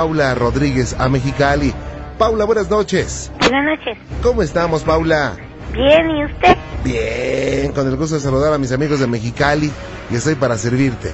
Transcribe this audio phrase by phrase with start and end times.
[0.00, 1.74] Paula Rodríguez a Mexicali.
[2.16, 3.30] Paula, buenas noches.
[3.38, 3.98] Buenas noches.
[4.22, 5.34] ¿Cómo estamos, Paula?
[5.74, 6.56] Bien, ¿y usted?
[6.82, 9.70] Bien, con el gusto de saludar a mis amigos de Mexicali
[10.10, 11.12] y estoy para servirte.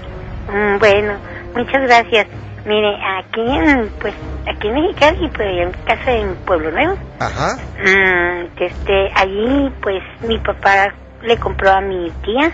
[0.48, 1.14] Mm, bueno,
[1.56, 2.28] muchas gracias.
[2.64, 4.14] Mire, aquí en, pues,
[4.48, 7.56] aquí en Mexicali, pues, en casa en Pueblo Nuevo, Ajá.
[7.56, 10.94] mm, este, allí, pues, mi papá
[11.24, 12.52] le compró a mi tía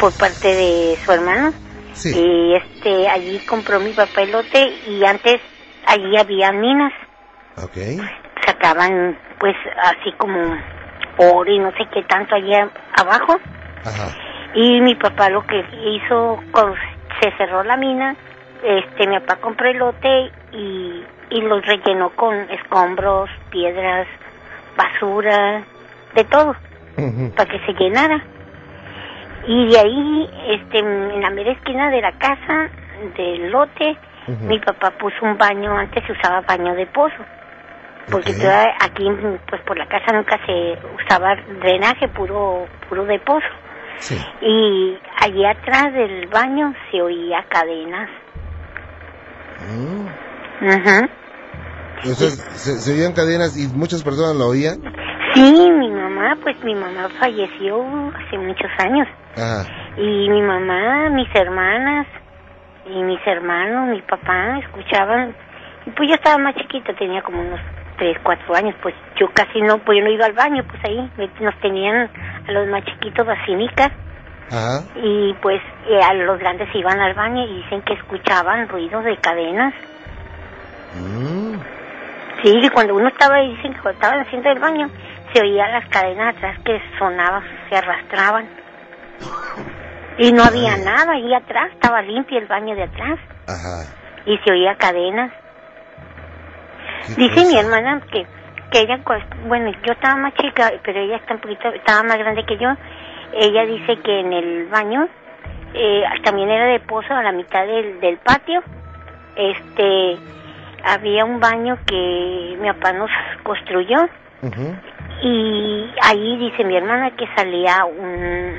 [0.00, 1.52] por parte de su hermano.
[1.96, 2.10] Sí.
[2.14, 5.40] Y, este, allí compró mi papá el lote y antes
[5.86, 6.92] allí había minas.
[7.56, 7.76] Ok.
[8.44, 10.38] Sacaban, pues, así como
[11.18, 13.36] oro y no sé qué tanto allá abajo.
[13.84, 14.14] Ajá.
[14.54, 16.76] Y mi papá lo que hizo, cuando
[17.20, 18.14] se cerró la mina,
[18.62, 24.06] este, mi papá compró el lote y, y los rellenó con escombros, piedras,
[24.76, 25.64] basura,
[26.14, 26.54] de todo,
[27.36, 28.22] para que se llenara.
[29.46, 32.68] Y de ahí, este, en la mera esquina de la casa,
[33.16, 33.96] del lote,
[34.42, 37.24] mi papá puso un baño, antes se usaba baño de pozo.
[38.10, 38.38] Porque Ok.
[38.40, 39.04] toda- aquí,
[39.48, 43.46] pues por la casa nunca se usaba drenaje, puro, puro de pozo.
[43.98, 44.16] Sí.
[44.40, 48.08] Y allí atrás del baño se oía cadenas.
[49.68, 50.06] Mm.
[52.04, 54.80] Sea, se, se oían cadenas y muchas personas lo oían.
[55.36, 57.84] Sí, mi mamá, pues mi mamá falleció
[58.16, 59.06] hace muchos años.
[59.36, 59.66] Ajá.
[59.98, 62.06] Y mi mamá, mis hermanas
[62.86, 65.36] y mis hermanos, mi papá, escuchaban.
[65.84, 67.60] Y pues yo estaba más chiquita, tenía como unos
[67.98, 68.74] 3, 4 años.
[68.80, 72.08] Pues yo casi no, pues yo no iba al baño, pues ahí nos tenían
[72.48, 73.92] a los más chiquitos vacinicas.
[74.50, 74.84] Ajá.
[75.02, 79.18] Y pues eh, a los grandes iban al baño y dicen que escuchaban ruidos de
[79.18, 79.74] cadenas.
[80.94, 81.56] Mm.
[82.42, 84.90] Sí, y cuando uno estaba ahí, dicen que cuando estaban haciendo el baño,
[85.32, 88.48] se oían las cadenas atrás que sonaban, se arrastraban.
[90.18, 93.92] Y no había nada ahí atrás, estaba limpio el baño de atrás Ajá.
[94.24, 95.30] y se oía cadenas.
[97.16, 97.48] Dice cosa.
[97.48, 98.26] mi hermana que,
[98.70, 102.18] que ella, pues, bueno, yo estaba más chica, pero ella está un poquito, estaba más
[102.18, 102.68] grande que yo.
[103.34, 105.06] Ella dice que en el baño,
[105.74, 108.62] eh, también era de pozo a la mitad del, del patio,
[109.36, 110.16] este,
[110.82, 113.10] había un baño que mi papá nos
[113.42, 114.08] construyó
[114.42, 114.76] Ujú.
[115.22, 118.58] Y ahí dice mi hermana que salía un,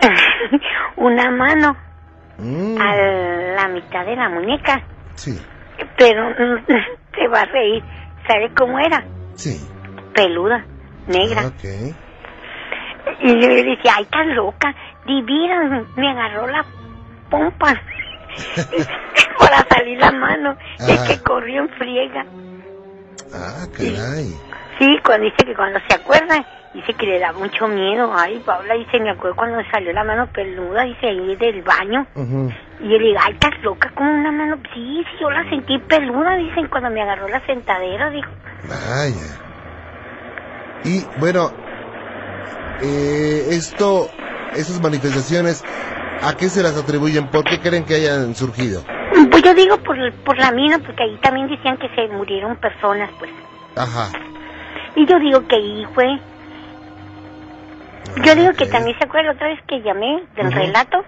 [0.96, 1.76] una mano
[2.38, 2.80] Mm.
[2.80, 4.82] a la mitad de la muñeca
[5.14, 5.38] Sí.
[5.98, 6.34] pero
[7.14, 7.84] se va a reír.
[8.26, 9.04] ¿Sabe cómo era?
[9.34, 9.60] Sí.
[10.14, 10.64] Peluda,
[11.06, 11.46] negra.
[11.48, 11.64] Ok.
[13.20, 14.74] Y yo le decía, ay, tan loca,
[15.06, 16.64] divina, me agarró la
[17.30, 17.74] pompa
[19.38, 20.56] para salir la mano.
[20.78, 21.06] Es Ajá.
[21.08, 22.24] que corrió en friega.
[23.34, 24.34] Ah, caray.
[24.78, 26.44] Sí, cuando dice que cuando se acuerda,
[26.74, 28.12] dice que le da mucho miedo.
[28.14, 32.06] Ay, Paula dice, me acuerdo cuando salió la mano peluda, dice ahí del baño.
[32.80, 34.56] Y yo le digo, ay, estás loca, como una mano.
[34.74, 38.30] Sí, sí, yo la sentí peluda, dicen, cuando me agarró la sentadera, dijo.
[38.68, 39.38] Vaya.
[40.84, 41.50] Y bueno,
[42.80, 44.08] eh, esto,
[44.56, 45.64] esas manifestaciones,
[46.22, 47.28] ¿a qué se las atribuyen?
[47.28, 48.82] ¿Por qué creen que hayan surgido?
[49.30, 53.10] Pues yo digo por, por la mina, porque ahí también decían que se murieron personas,
[53.18, 53.30] pues.
[53.76, 54.10] Ajá.
[54.94, 56.20] Y yo digo que ahí fue.
[58.24, 61.04] Yo digo que también se acuerda otra vez que llamé del relato,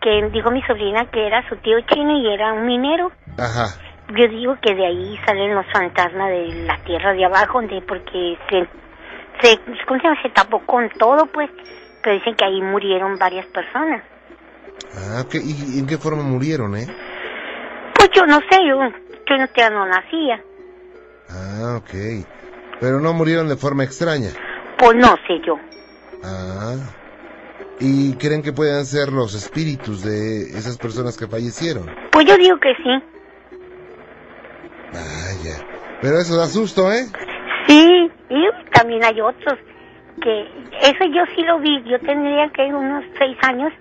[0.00, 3.12] que dijo mi sobrina que era su tío chino y era un minero.
[3.38, 3.66] Ajá.
[4.16, 8.38] Yo digo que de ahí salen los fantasmas de la tierra de abajo, de porque
[8.48, 8.68] se,
[9.42, 10.22] se, ¿cómo se llama?
[10.22, 11.50] Se tapó con todo, pues.
[12.02, 14.02] Pero dicen que ahí murieron varias personas.
[14.94, 15.34] Ah, ok.
[15.34, 16.86] ¿Y en qué forma murieron, eh?
[17.94, 18.78] Pues yo no sé, yo,
[19.28, 20.40] yo no, no nacía.
[21.28, 22.24] Ah, ok.
[22.80, 24.30] Pero no murieron de forma extraña.
[24.78, 25.56] Pues no sé yo.
[26.22, 26.76] Ah.
[27.78, 31.86] ¿Y creen que puedan ser los espíritus de esas personas que fallecieron?
[32.10, 33.02] Pues yo digo que sí.
[34.92, 35.66] Vaya.
[36.00, 37.04] Pero eso da susto, ¿eh?
[37.66, 39.58] Sí, y también hay otros
[40.22, 40.42] que
[40.82, 41.82] eso yo sí lo vi.
[41.84, 43.72] Yo tendría que unos seis años.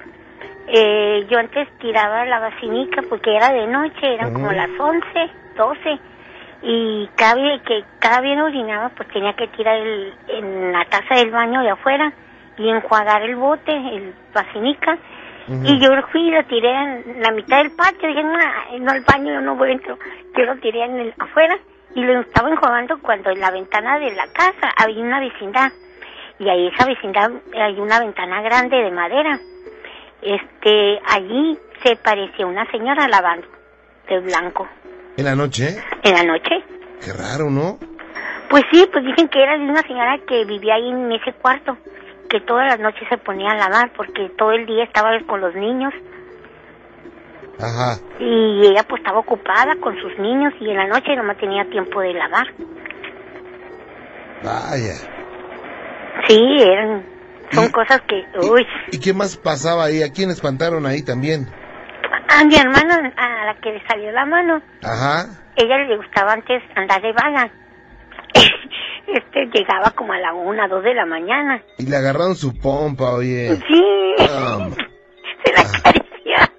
[0.67, 5.99] Eh, yo antes tiraba la vacinica porque era de noche, eran como las once, doce.
[6.67, 11.13] Y cada vez que cada vez orinaba, pues tenía que tirar el, en la taza
[11.13, 12.11] del baño de afuera
[12.57, 14.97] y enjuagar el bote, el vacinica.
[15.47, 18.09] Y yo fui y lo tiré en la mitad del patio.
[18.09, 18.39] Dije, no,
[18.79, 19.99] no al baño, yo no voy dentro.
[20.35, 21.55] Yo lo tiré en el, afuera
[21.93, 25.71] y lo estaba enjuagando cuando en la ventana de la casa había una vecindad.
[26.39, 29.39] Y ahí esa vecindad hay una ventana grande de madera.
[30.19, 33.47] Este, allí se parecía una señora lavando
[34.07, 34.67] de blanco
[35.17, 35.77] ¿En la noche?
[36.03, 36.55] en la noche.
[37.03, 37.77] Qué raro, ¿no?
[38.49, 41.77] Pues sí, pues dicen que era de una señora que vivía ahí en ese cuarto,
[42.29, 45.55] que todas las noches se ponía a lavar porque todo el día estaba con los
[45.55, 45.93] niños.
[47.59, 47.97] Ajá.
[48.19, 52.01] Y ella pues estaba ocupada con sus niños y en la noche no tenía tiempo
[52.01, 52.47] de lavar.
[54.43, 54.93] Vaya.
[56.27, 57.03] Sí, eran,
[57.51, 60.03] son Y- cosas que, ¿Y- uy, ¿Y qué más pasaba ahí?
[60.03, 61.47] ¿A quién espantaron ahí también?
[62.27, 65.25] A mi hermana, a la que le salió la mano, Ajá.
[65.55, 67.49] ella le gustaba antes andar de vaga.
[69.07, 71.61] Este llegaba como a la una, dos de la mañana.
[71.77, 73.55] Y le agarraron su pompa, oye.
[73.67, 74.67] Sí, Ah.
[75.45, 76.51] se la acaricia.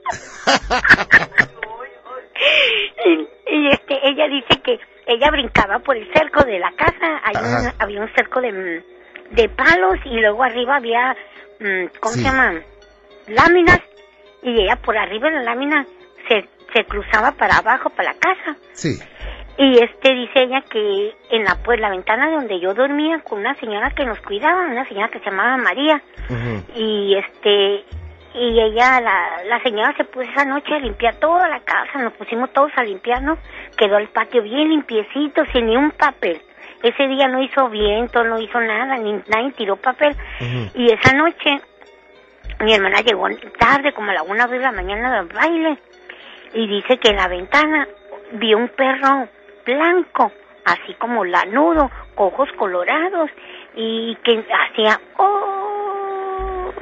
[3.05, 7.21] y, y, este, ella dice que ella brincaba por el cerco de la casa.
[7.35, 8.83] Un- había un cerco de,
[9.33, 11.17] de palos y luego arriba había,
[11.61, 12.21] mm, ¿cómo Sí.
[12.21, 12.55] se llama?
[13.29, 13.81] Láminas.
[14.47, 15.85] Y ella por arriba de la lámina
[16.29, 18.57] se, se cruzaba para abajo, para la casa.
[18.73, 18.97] Sí.
[19.59, 23.41] Y este dice ella que en la pues la ventana de donde yo dormía con
[23.41, 26.01] una señora que nos cuidaba, una señora que se llamaba María,
[26.77, 27.85] y este
[28.35, 32.13] y ella la, la señora se puso esa noche a limpiar toda la casa, nos
[32.13, 33.39] pusimos todos a limpiar, ¿no?
[33.79, 36.43] Quedó el patio bien limpiecito, sin ni un papel.
[36.83, 40.15] Ese día no hizo viento, no hizo nada, ni nadie tiró papel.
[40.75, 41.63] Y esa noche
[42.61, 43.26] mi hermana llegó
[43.58, 45.79] tarde, como a la una de la mañana del baile,
[46.55, 47.87] y dice que en la ventana
[48.32, 49.29] vio un perro
[49.64, 50.32] blanco,
[50.64, 53.31] así como lanudo, con ojos colorados,
[53.75, 56.73] y que hacía, oh,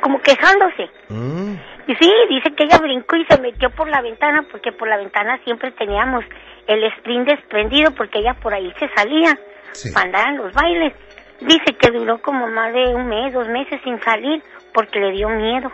[0.00, 0.90] como quejándose.
[1.08, 1.54] Mm.
[1.86, 4.98] Y sí, dice que ella brincó y se metió por la ventana, porque por la
[4.98, 6.22] ventana siempre teníamos
[6.66, 9.38] el sprint desprendido, porque ella por ahí se salía
[9.72, 9.92] Sí.
[9.92, 10.92] para andar en los bailes.
[11.40, 14.42] Dice que duró como más de un mes, dos meses sin salir,
[14.78, 15.72] porque le dio miedo.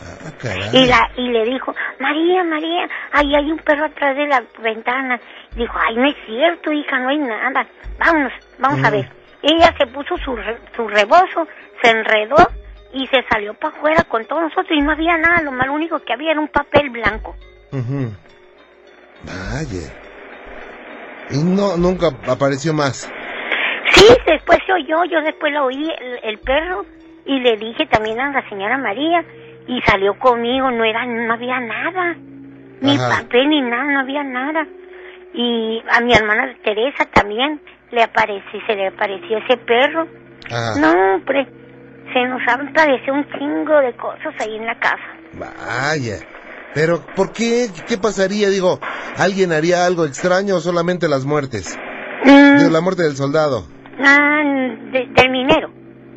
[0.00, 0.30] Ah.
[0.72, 5.18] Y, la, y le dijo, María, María, ahí hay un perro atrás de la ventana.
[5.56, 7.66] Dijo, ay, no es cierto, hija, no hay nada.
[7.98, 8.96] Vámonos, vamos a Ujú.
[8.98, 9.10] ver.
[9.42, 11.48] Ella se puso su, re- su rebozo,
[11.82, 12.36] se enredó
[12.92, 15.42] y se salió para afuera con todos nosotros y no había nada.
[15.42, 17.34] Lo más único que había era un papel blanco.
[17.72, 18.12] Ujú.
[19.24, 19.92] Vaya.
[21.30, 23.10] Y no, nunca apareció más.
[23.90, 26.84] Sí, después se oyó, yo después lo oí, el, el perro,
[27.26, 29.24] y le dije también a la señora María,
[29.66, 32.14] y salió conmigo, no era, no había nada,
[32.80, 33.22] ni Ajá.
[33.22, 34.66] papel ni nada, no había nada.
[35.32, 37.60] Y a mi hermana Teresa también
[37.90, 40.06] le apareció, se le apareció ese perro.
[40.50, 40.78] Ajá.
[40.78, 41.46] No, hombre,
[42.12, 45.02] se nos apareció un chingo de cosas ahí en la casa.
[45.32, 46.16] Vaya.
[46.74, 47.68] Pero, ¿por qué?
[47.88, 48.48] ¿Qué pasaría?
[48.50, 48.80] Digo,
[49.16, 51.78] ¿alguien haría algo extraño o solamente las muertes?
[52.24, 53.64] Mm, Digo, la muerte del soldado,
[54.04, 54.42] ah,
[54.92, 55.70] de- del minero.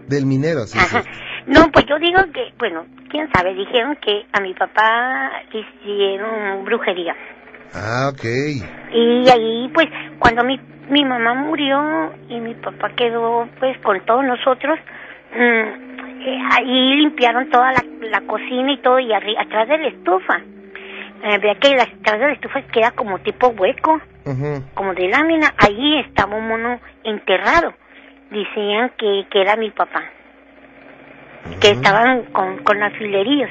[0.08, 0.96] Del minero, sí, sí.
[0.98, 1.04] Ajá.
[1.46, 7.16] No, pues yo digo que, bueno, quién sabe, dijeron que a mi papá hicieron brujería.
[7.74, 8.24] Ah, ok.
[8.94, 9.88] Y ahí, pues,
[10.20, 10.60] cuando mi,
[10.90, 14.78] mi mamá murió y mi papá quedó, pues, con todos nosotros,
[15.34, 19.88] mm, eh, ahí limpiaron toda la, la cocina y todo, y arri- atrás de la
[19.88, 20.42] estufa.
[21.24, 24.02] Eh, vea que la, atrás de la estufa queda como tipo hueco,
[24.74, 25.54] como de lámina.
[25.58, 27.74] Ahí estaba un mono enterrado.
[28.32, 30.04] Decían que, que era mi papá,
[31.62, 33.50] que estaban con, con alfileríos.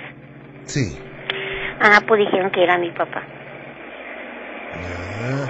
[0.64, 0.98] Sí.
[1.80, 3.22] Ah, pues dijeron que era mi papá.
[5.22, 5.46] Ah,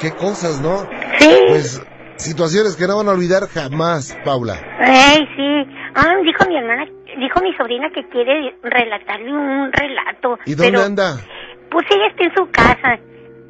[0.00, 0.78] qué cosas, ¿no?
[1.18, 1.44] Sí.
[1.48, 1.82] Pues
[2.16, 4.54] situaciones que no van a olvidar jamás, Paula.
[4.78, 5.74] Ay, sí.
[5.94, 6.86] Ah, dijo mi hermana,
[7.18, 10.38] dijo mi sobrina que quiere relatarle un relato.
[10.46, 11.16] ¿Y dónde pero, anda?
[11.70, 12.98] Pues ella está en su casa.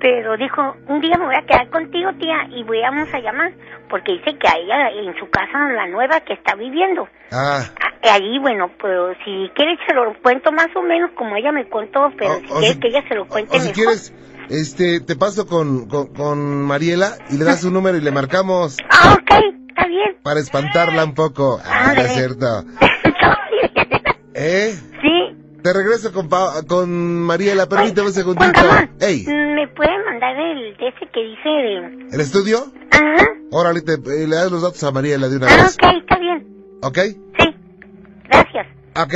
[0.00, 3.18] Pero dijo, un día me voy a quedar contigo, tía, y voy a vamos a
[3.18, 3.52] llamar.
[3.90, 7.08] Porque dice que a ella, en su casa, la nueva que está viviendo.
[7.32, 11.50] Ah, a- Allí, bueno, pero si quieres se lo cuento más o menos como ella
[11.52, 13.68] me contó, pero O- si o quieres si- que ella se lo cuente o si
[13.68, 13.74] mejor.
[13.74, 14.12] quieres,
[14.50, 18.76] este, te paso con, con, con Mariela y le das su número y le marcamos
[18.90, 20.16] Ah, ok, está bien.
[20.22, 21.58] para espantarla un poco.
[21.64, 22.46] Ah, no es cierto.
[24.34, 24.74] ¿Eh?
[25.02, 25.37] sí.
[25.62, 26.90] Te regreso con, Pa- con
[27.22, 28.52] Mariela, permíteme un segundito.
[28.60, 32.08] Juan Ramón, Ey, ¿me puede mandar el de ese que dice de...
[32.12, 32.58] ¿el estudio?
[32.90, 33.26] Ajá.
[33.50, 35.74] Órale, te, eh, le das los datos a Mariela de una Ah, vez.
[35.74, 36.46] ok, está bien.
[36.82, 36.98] ¿Ok?
[37.38, 37.54] Sí.
[38.28, 38.66] Gracias.
[38.96, 39.14] Ok,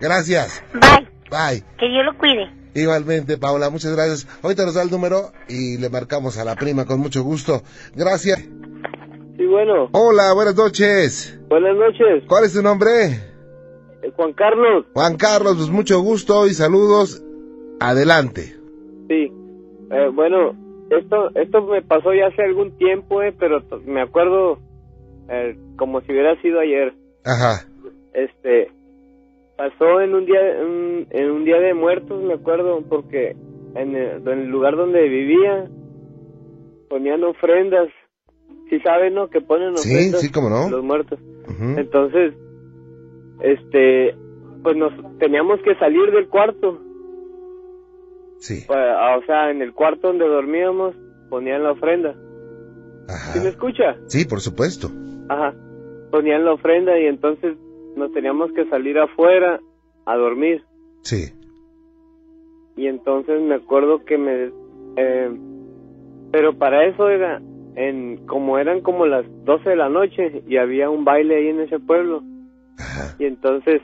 [0.00, 0.62] gracias.
[0.74, 1.08] Bye.
[1.30, 1.64] Bye.
[1.78, 2.50] Que Dios lo cuide.
[2.74, 4.26] Igualmente, Paula, muchas gracias.
[4.42, 7.62] Ahorita nos da el número y le marcamos a la prima con mucho gusto.
[7.94, 8.38] Gracias.
[9.36, 11.38] Sí, bueno, Hola, buenas noches.
[11.48, 12.24] buenas noches.
[12.28, 13.18] ¿Cuál es tu nombre?
[14.02, 17.22] Eh, Juan Carlos, Juan Carlos, pues mucho gusto y saludos.
[17.80, 18.54] Adelante.
[19.08, 19.32] sí.
[19.92, 20.54] Eh, bueno,
[20.90, 24.58] esto esto me pasó ya hace algún tiempo, eh, pero me acuerdo
[25.28, 26.94] eh, como si hubiera sido ayer.
[27.24, 27.66] Ajá.
[28.14, 28.70] Este,
[29.56, 33.34] pasó en un día en, en un día de muertos, me acuerdo, porque
[33.74, 35.68] en el, en el lugar donde vivía
[36.88, 37.88] ponían ofrendas.
[38.68, 39.28] Si saben, ¿no?
[39.28, 40.70] Que ponen Sí, ofrendas sí, cómo no.
[40.70, 41.18] los muertos.
[41.76, 42.32] Entonces,
[43.42, 44.14] este,
[44.62, 46.80] pues nos teníamos que salir del cuarto
[48.40, 48.64] Sí.
[48.70, 50.96] Ah, o sea, en el cuarto donde dormíamos
[51.28, 52.14] ponían la ofrenda.
[53.06, 53.32] Ajá.
[53.32, 53.96] ¿Sí me escucha?
[54.06, 54.88] Sí, por supuesto.
[55.28, 55.54] Ajá.
[56.10, 57.56] Ponían la ofrenda y entonces
[57.96, 59.60] nos teníamos que salir afuera
[60.06, 60.64] a dormir.
[61.02, 61.30] Sí.
[62.76, 64.50] Y entonces me acuerdo que me...
[64.96, 65.30] eh,
[66.32, 67.42] pero para eso era,
[67.76, 71.60] en como eran como las 12 de la noche y había un baile ahí en
[71.60, 72.22] ese pueblo.
[72.80, 73.16] Ajá.
[73.18, 73.82] Y entonces,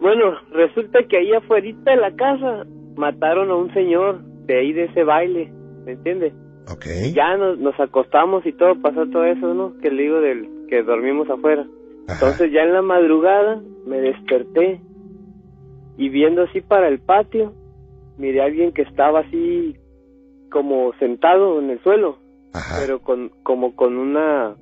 [0.00, 4.84] bueno, resulta que ahí afuera de la casa mataron a un señor de ahí de
[4.84, 5.52] ese baile,
[5.84, 6.32] ¿me entiendes?
[6.72, 6.86] Ok.
[7.14, 9.76] Ya nos, nos acostamos y todo, pasó todo eso, ¿no?
[9.78, 11.66] Que le digo del que dormimos afuera.
[12.08, 12.14] Ajá.
[12.14, 14.80] Entonces ya en la madrugada me desperté
[15.96, 17.52] y viendo así para el patio,
[18.16, 19.76] miré a alguien que estaba así
[20.50, 22.18] como sentado en el suelo,
[22.52, 22.76] Ajá.
[22.80, 24.56] pero con como con una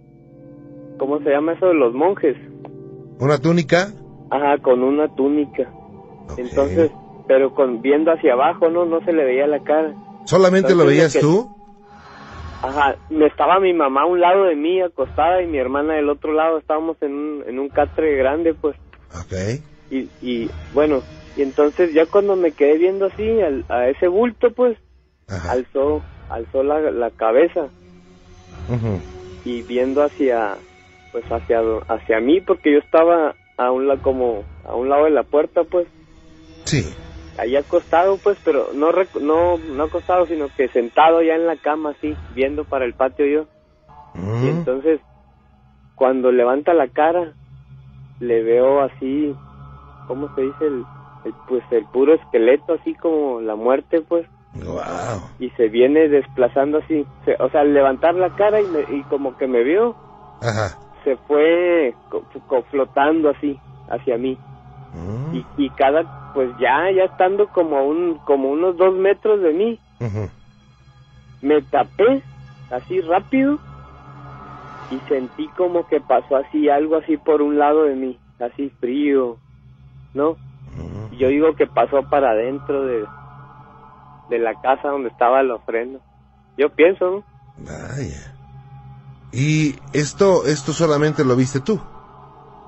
[0.98, 2.36] ¿cómo se llama eso de los monjes?
[3.18, 3.92] ¿Una túnica?
[4.30, 5.70] Ajá, con una túnica.
[6.36, 6.90] Entonces,
[7.26, 9.94] pero con viendo hacia abajo, no no se le veía la cara.
[10.24, 11.48] ¿Solamente lo veías que- tú?
[12.62, 16.08] Ajá, me estaba mi mamá a un lado de mí acostada y mi hermana del
[16.10, 18.76] otro lado, estábamos en un en un catre grande, pues.
[19.14, 19.64] Ok.
[19.90, 21.02] y, y bueno,
[21.36, 24.76] y entonces ya cuando me quedé viendo así al- a ese bulto, pues
[25.28, 25.52] Ajá.
[25.52, 27.70] alzó, alzó la, la cabeza
[28.68, 29.00] Ujú.
[29.44, 30.58] y viendo hacia,
[31.10, 35.10] pues hacia, hacia mí, porque yo estaba a un lado como a un lado de
[35.10, 35.86] la puerta, pues
[36.64, 36.94] Sí.
[37.36, 41.90] ahí acostado, pues, pero no no no acostado, sino que sentado ya en la cama
[41.90, 43.46] así, viendo para el patio yo.
[44.14, 44.48] Y Mm.
[44.58, 45.00] entonces
[45.94, 47.34] cuando levanta la cara
[48.20, 49.36] le veo así,
[50.06, 50.66] ¿cómo se dice?
[50.66, 50.86] El,
[51.24, 55.30] el, pues el puro esqueleto, así como la muerte, pues, Wow.
[55.38, 57.06] y se viene desplazando así.
[57.24, 59.96] Se- o sea, al levantar la cara y, me- y como que me vio,
[60.40, 60.78] Ajá.
[61.08, 61.94] Se fue
[62.70, 64.36] flotando así hacia mí.
[64.92, 65.36] Mm.
[65.36, 69.78] Y, y cada, pues ya, ya estando como, un, como unos dos metros de mí,
[71.40, 72.22] me tapé
[72.70, 73.58] así rápido
[74.90, 79.38] y sentí como que pasó así algo así por un lado de mí, así frío,
[80.12, 80.36] ¿no?
[81.12, 83.04] Y yo digo que pasó para adentro de,
[84.28, 86.00] de la casa donde estaba la ofrenda.
[86.56, 87.24] Yo pienso, ¿no?
[87.64, 88.37] Vaya.
[89.32, 91.78] Y esto, esto solamente lo viste tú.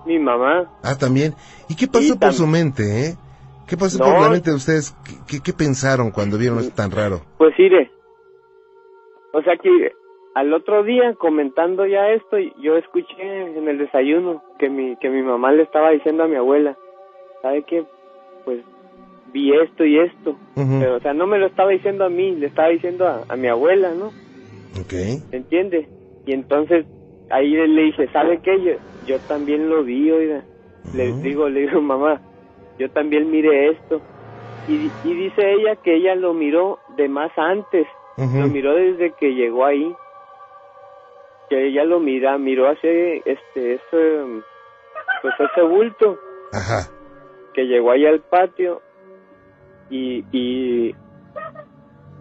[0.07, 1.35] Mi mamá, Ah, también.
[1.69, 3.17] ¿Y qué pasó Sí, por su mente, eh?
[3.67, 4.05] ¿Qué pasó No.
[4.07, 4.95] por la mente de ustedes?
[5.05, 7.21] ¿Qué, qué, qué pensaron cuando vieron esto tan raro?
[7.39, 7.91] pues mire,
[9.33, 9.93] o sea que
[10.35, 15.23] al otro día comentando ya esto, yo escuché en el desayuno que mi, que mi
[15.23, 16.77] mamá le estaba diciendo a mi abuela,
[17.43, 17.85] ¿sabe qué?
[18.45, 18.61] Pues
[19.33, 20.37] vi esto y esto.
[20.55, 23.37] Pero, o sea, no me lo estaba diciendo a mí, le estaba diciendo a, a
[23.37, 24.07] mi abuela, ¿no?
[24.81, 24.93] Ok.
[25.33, 25.89] ¿Entiende?
[26.31, 26.87] Y entonces
[27.29, 28.63] ahí le le dije, ¿sabe qué?
[28.63, 28.73] Yo,
[29.05, 30.45] yo también lo vi, oiga.
[30.93, 32.23] Le digo, le digo, mamá,
[32.79, 34.01] yo también miré esto.
[34.69, 37.85] Y, y dice ella que ella lo miró de más antes,
[38.17, 39.93] lo miró desde que llegó ahí.
[41.49, 44.25] Que ella lo mira, miró hace este, ese,
[45.23, 46.17] pues ese bulto
[46.53, 46.93] Ajá.
[47.55, 48.83] que llegó ahí al patio
[49.89, 50.95] y, y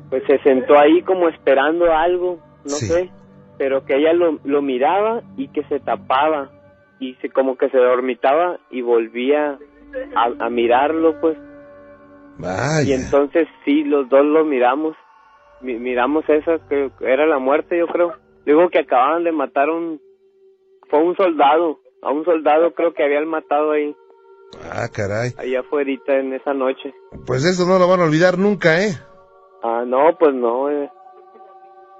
[0.09, 2.87] pues se sentó ahí como esperando algo, no Sí.
[2.87, 3.11] sé,
[3.59, 6.49] pero que ella lo, lo miraba y que se tapaba
[6.99, 9.59] y se como que se dormitaba y volvía
[10.15, 11.37] a, a mirarlo pues
[12.87, 14.95] y entonces sí los dos lo miramos
[15.61, 18.13] Mi- miramos eso que era la muerte yo creo
[18.45, 19.99] digo que acababan de matar un
[20.89, 23.93] fue un soldado a un soldado creo que habían matado ahí
[24.71, 25.31] Ah, caray.
[25.37, 26.93] ahí afuera en esa noche
[27.27, 28.93] Pues eso no lo van a olvidar nunca, ¿eh?
[29.61, 30.69] Ah, no, pues no.
[30.71, 30.89] eh.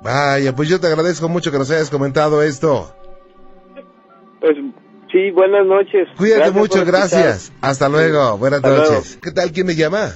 [0.02, 2.94] Vaya, pues yo te agradezco mucho que nos hayas comentado esto.
[4.40, 4.56] Pues
[5.12, 6.08] sí, buenas noches.
[6.18, 7.52] Cuídate Gracias mucho, gracias.
[7.62, 8.38] Hasta luego.
[8.38, 9.20] Buenas Hasta noches.
[9.22, 9.52] ¿Qué tal?
[9.52, 10.12] ¿Quién me llama?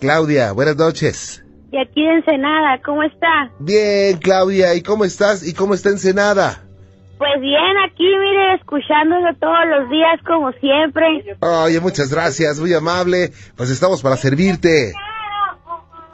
[0.00, 1.44] Claudia, buenas noches.
[1.72, 3.50] Y aquí de Ensenada, ¿cómo está?
[3.58, 5.46] Bien, Claudia, ¿y cómo estás?
[5.46, 6.62] ¿Y cómo está Ensenada?
[7.18, 11.36] Pues bien, aquí, mire, escuchándolo todos los días como siempre.
[11.40, 13.32] Oye, muchas gracias, muy amable.
[13.56, 14.92] Pues estamos para servirte.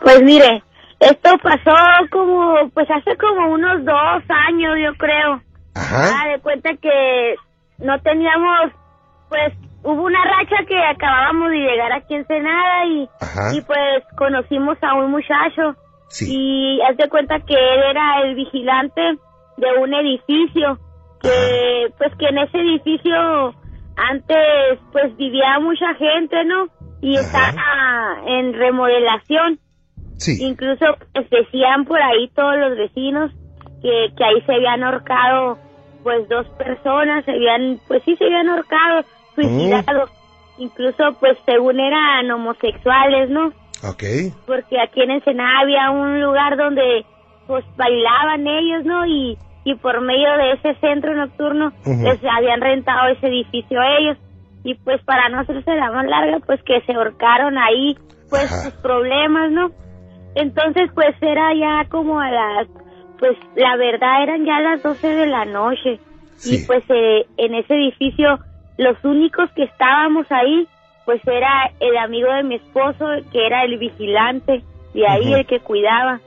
[0.00, 0.62] Pues mire,
[1.00, 1.76] esto pasó
[2.11, 5.40] como, pues hace como unos dos años, yo creo.
[5.75, 6.11] Ajá.
[6.25, 7.37] Ah, de cuenta que
[7.78, 8.73] no teníamos,
[9.28, 9.52] pues
[9.85, 13.55] hubo una racha que acabábamos de llegar aquí en Ensenada y, Ajá.
[13.55, 15.76] y pues conocimos a un muchacho
[16.09, 16.26] Sí.
[16.31, 19.02] y haz de cuenta que él era el vigilante
[19.59, 20.78] de un edificio
[21.21, 23.55] que pues que en ese edificio
[23.97, 26.69] antes pues vivía mucha gente no
[27.02, 27.26] y Ajá.
[27.50, 29.59] estaba en remodelación
[30.18, 30.37] Sí.
[30.44, 33.30] incluso pues, decían por ahí todos los vecinos
[33.82, 35.58] que, que ahí se habían ahorcado
[36.02, 40.08] pues dos personas se habían pues sí se habían ahorcado suicidado
[40.58, 43.52] incluso pues según eran homosexuales no
[43.88, 44.02] Ok.
[44.46, 47.06] porque aquí en Ensenada había un lugar donde
[47.46, 49.06] pues bailaban ellos, ¿no?
[49.06, 54.18] Y, y por medio de ese centro nocturno les habían rentado ese edificio a ellos
[54.64, 57.96] y pues para no hacerse la más larga pues que se ahorcaron ahí
[58.28, 58.62] pues Ajá.
[58.64, 59.70] sus problemas, ¿no?
[60.35, 62.68] Entonces pues era ya como a las
[63.18, 66.00] pues la verdad eran ya las 12 de la noche.
[66.37, 66.54] Sí.
[66.54, 68.38] y pues eh, en ese edificio
[68.76, 70.68] los únicos que estábamos ahí
[71.04, 74.62] pues era el amigo de mi esposo que era el vigilante
[74.94, 76.20] y ahí el que cuidaba.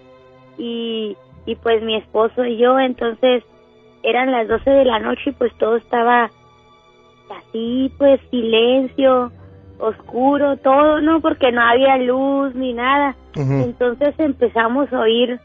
[0.57, 1.15] Y,
[1.45, 3.43] y pues mi esposo y yo entonces
[4.03, 6.29] eran las 12 de la noche y pues todo estaba
[7.29, 9.31] así pues silencio
[9.81, 13.15] oscuro todo no porque no había luz ni nada.
[13.35, 15.39] Entonces empezamos a oír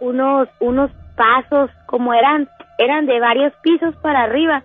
[0.00, 2.48] unos unos pasos como eran
[2.78, 4.62] eran de varios pisos para arriba.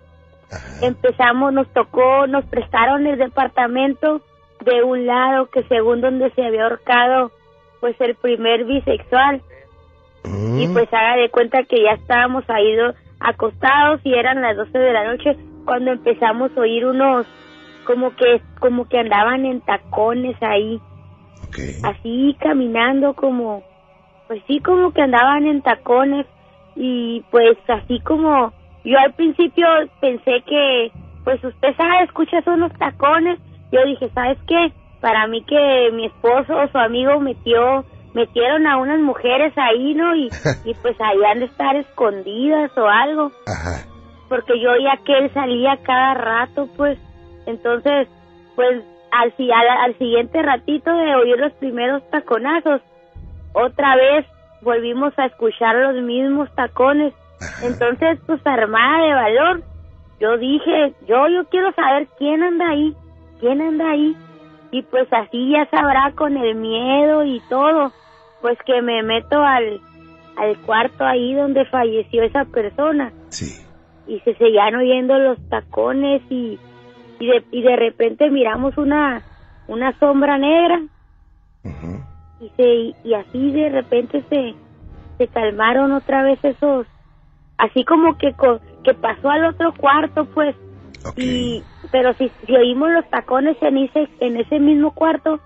[0.50, 0.86] Ajá.
[0.88, 4.22] empezamos nos tocó nos prestaron el departamento
[4.64, 7.32] de un lado que según donde se había ahorcado
[7.80, 9.42] pues el primer bisexual.
[10.60, 14.78] Y pues haga de cuenta que ya estábamos ahí do- acostados y eran las 12
[14.78, 17.26] de la noche cuando empezamos a oír unos
[17.88, 20.79] como que como que andaban en tacones ahí.
[21.84, 23.63] Así caminando como
[24.27, 26.25] pues sí como que andaban en tacones.
[26.75, 28.51] Y pues así como
[28.84, 29.65] yo al principio
[30.01, 30.91] pensé que
[31.24, 33.39] pues usted sabe escucha unos tacones.
[33.72, 38.77] Yo dije sabes qué para mí que mi esposo o su amigo metió metieron a
[38.77, 40.29] unas mujeres ahí no y,
[40.65, 43.32] y pues ahí han de estar escondidas o algo.
[43.48, 43.88] Ajá.
[44.27, 46.98] porque yo oía que él salía cada rato, pues,
[47.48, 48.08] entonces,
[48.56, 52.82] pues, al, si- al, al siguiente ratito de oír los primeros taconazos,
[53.54, 54.25] otra vez
[54.62, 57.13] volvimos a escuchar los mismos tacones,
[57.63, 59.62] entonces, pues, armada de valor,
[60.20, 62.96] yo dije, yo, yo quiero saber quién anda ahí,
[63.39, 64.16] quién anda ahí,
[64.72, 67.92] y pues así ya sabrá con el miedo y todo,
[68.42, 69.80] pues que me meto al,
[70.36, 73.12] al cuarto ahí donde falleció esa persona.
[73.29, 73.64] Sí.
[74.07, 76.57] y se seguían oyendo los tacones y,
[77.20, 79.22] y, de, y de repente miramos una,
[79.68, 80.82] una sombra negra.
[82.40, 84.53] Y, se, y así de repente se,
[85.18, 86.86] se calmaron otra vez esos,
[87.58, 90.56] así como que, co- que pasó al otro cuarto pues,
[91.16, 95.40] y pero si, si oímos los tacones en ese, en ese mismo cuarto,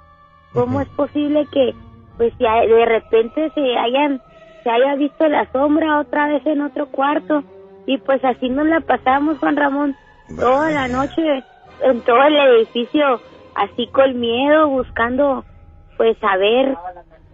[0.53, 1.73] ¿cómo es posible que
[2.17, 4.19] pues si hay- de repente se hayan
[4.63, 7.43] se haya visto la sombra otra vez en otro cuarto
[7.87, 9.95] y pues así nos la pasamos Juan Ramón
[10.35, 11.43] toda la noche
[11.83, 13.21] en todo el edificio
[13.55, 15.45] así con miedo buscando
[15.97, 16.75] pues a ver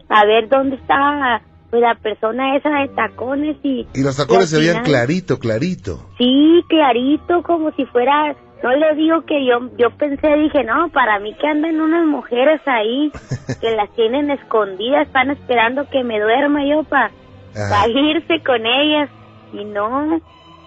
[0.10, 4.57] a ver dónde estaba pues la persona esa de tacones y Y los tacones se
[4.60, 6.10] veían clarito, clarito.
[6.17, 11.19] Sí, clarito, como si fuera, no le digo que yo, yo pensé, dije, no, para
[11.19, 13.12] mí que andan unas mujeres ahí,
[13.62, 17.12] que las tienen escondidas, están esperando que me duerma yo para
[17.55, 17.88] Ajá.
[17.89, 19.10] irse con ellas,
[19.51, 20.21] y no,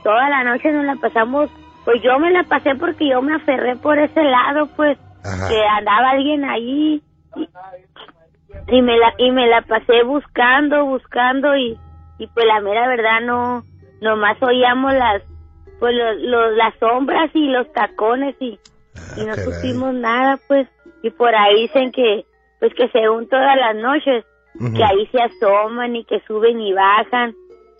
[0.04, 1.48] toda la noche nos la pasamos,
[1.84, 5.48] pues yo me la pasé porque yo me aferré por ese lado, pues, Ajá.
[5.48, 7.02] que andaba alguien ahí,
[7.36, 7.48] y,
[8.68, 11.78] y me la, y me la pasé buscando, buscando, y,
[12.18, 13.64] y pues la mera verdad no,
[14.00, 15.22] nomás oíamos las,
[15.78, 18.58] pues lo- lo- las sombras y los tacones y,
[19.16, 19.44] y no Ah, caray.
[19.54, 20.68] supimos nada, pues,
[21.02, 22.24] y por ahí dicen que,
[22.58, 24.24] pues que según todas las noches,
[24.76, 27.34] que ahí se asoman y que suben y bajan,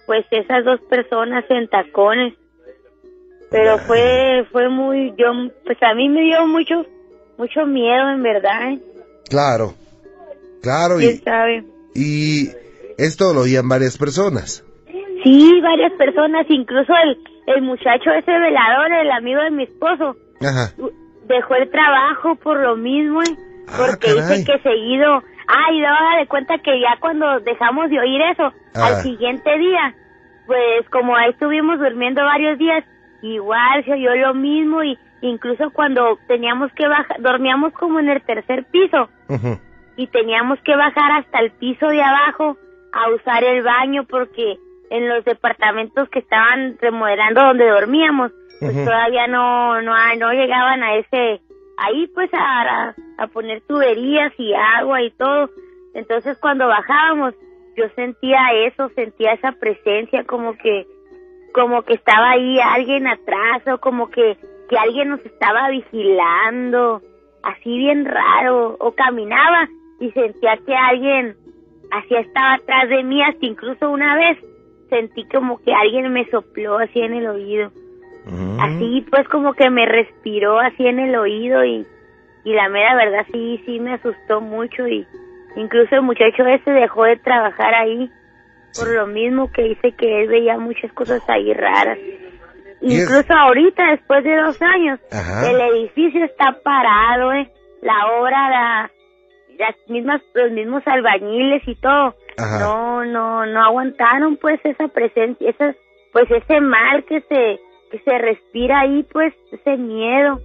[0.07, 2.35] pues esas dos personas en tacones.
[3.51, 5.27] Pero fue, fue muy, yo,
[5.65, 6.87] pues a mí me dio mucho,
[7.37, 8.79] mucho miedo en verdad, ¿eh?
[9.29, 9.75] Claro.
[10.63, 11.65] Claro, quién y, sabe.
[11.95, 12.49] y
[12.99, 14.65] esto lo oían varias personas.
[15.25, 17.19] Sí, varias personas, incluso el,
[17.55, 20.73] el muchacho ese velador, el amigo de mi esposo, Ajá.
[21.27, 23.37] dejó el trabajo por lo mismo, ¿eh?
[23.69, 24.39] Ah, porque caray.
[24.39, 28.53] dice que seguido, ah, y daba de cuenta que ya cuando dejamos de oír eso,
[28.75, 28.87] Ah.
[28.87, 29.95] al siguiente día,
[30.47, 32.85] pues como ahí estuvimos durmiendo varios días,
[33.23, 38.23] igual se oyó lo mismo y incluso cuando teníamos que bajar, dormíamos como en el
[38.23, 39.09] tercer piso.
[39.97, 42.57] Y teníamos que bajar hasta el piso de abajo
[42.93, 44.57] a usar el baño porque
[44.91, 50.97] en los departamentos que estaban remodelando donde dormíamos pues todavía no no no llegaban a
[50.97, 51.41] ese
[51.79, 55.49] ahí pues a, a poner tuberías y agua y todo.
[55.95, 57.35] Entonces cuando bajábamos
[57.77, 60.87] yo sentía eso sentía esa presencia como que
[61.53, 64.37] como que estaba ahí alguien atrás o como que
[64.69, 67.03] que alguien nos estaba vigilando
[67.43, 71.37] así bien raro o caminaba y sentía que alguien
[71.91, 74.39] así estaba atrás de mí hasta incluso una vez
[74.89, 77.71] sentí como que alguien me sopló así en el oído
[78.27, 78.61] Mm.
[78.61, 81.87] así pues como que me respiró así en el oído y
[82.45, 85.07] y la mera verdad sí, sí me asustó mucho y
[85.57, 88.11] incluso el muchacho ese dejó de trabajar ahí
[88.77, 91.99] por lo mismo que dice que él veía muchas cosas ahí raras.
[92.83, 94.99] Incluso ahorita, después de dos años,
[95.45, 97.51] el edificio está parado, ¿eh?
[97.83, 98.91] La obra, la,
[99.59, 105.75] las mismas, los mismos albañiles y todo, no, no, no aguantaron pues esa presencia, esa,
[106.13, 110.41] pues ese mal que se, que se respira ahí, pues ese miedo.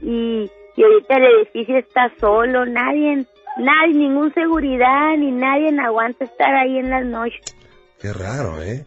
[0.00, 3.26] Y, y ahorita el edificio está solo, nadie,
[3.56, 7.56] nadie, ningún seguridad, ni nadie aguanta estar ahí en las noches.
[8.00, 8.84] Qué raro, ¿eh?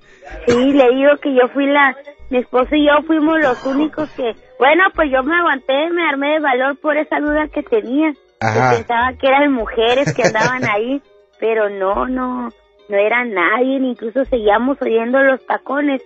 [0.47, 1.95] Sí, le digo que yo fui la,
[2.29, 6.33] mi esposo y yo fuimos los únicos que, bueno, pues yo me aguanté, me armé
[6.33, 8.13] de valor por esa duda que tenía.
[8.41, 8.77] Ajá.
[8.77, 11.01] pensaba que eran mujeres que andaban ahí,
[11.39, 12.49] pero no, no,
[12.87, 16.01] no era nadie, incluso seguíamos oyendo los tacones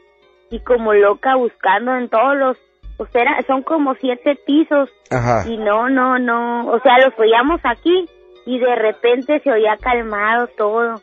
[0.49, 2.58] y como loca buscando en todos los,
[2.97, 5.47] o sea, son como siete pisos Ajá.
[5.47, 8.08] y no, no, no, o sea, los oíamos aquí
[8.45, 11.01] y de repente se oía calmado todo.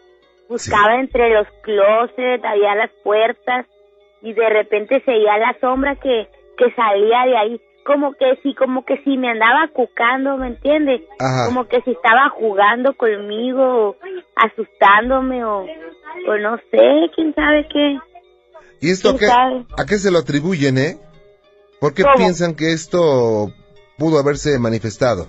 [0.49, 3.67] Buscaba entre los closets, había las puertas
[4.23, 7.61] y de repente se veía la sombra que, que salía de ahí.
[7.85, 11.03] Como que si, como que si me andaba cucando, ¿me entiendes?
[11.47, 13.97] Como que si estaba jugando conmigo,
[14.37, 15.61] asustándome o,
[16.29, 17.99] o no sé, quién sabe qué.
[18.81, 20.99] ¿Y esto qué, a qué se lo atribuyen, eh?
[21.81, 23.53] ¿Por qué piensan que esto
[23.97, 25.29] pudo haberse manifestado?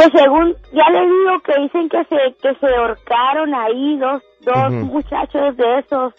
[0.00, 4.70] Pues según, ya le digo que dicen que se, que se ahorcaron ahí dos, dos
[4.70, 6.14] muchachos de esos,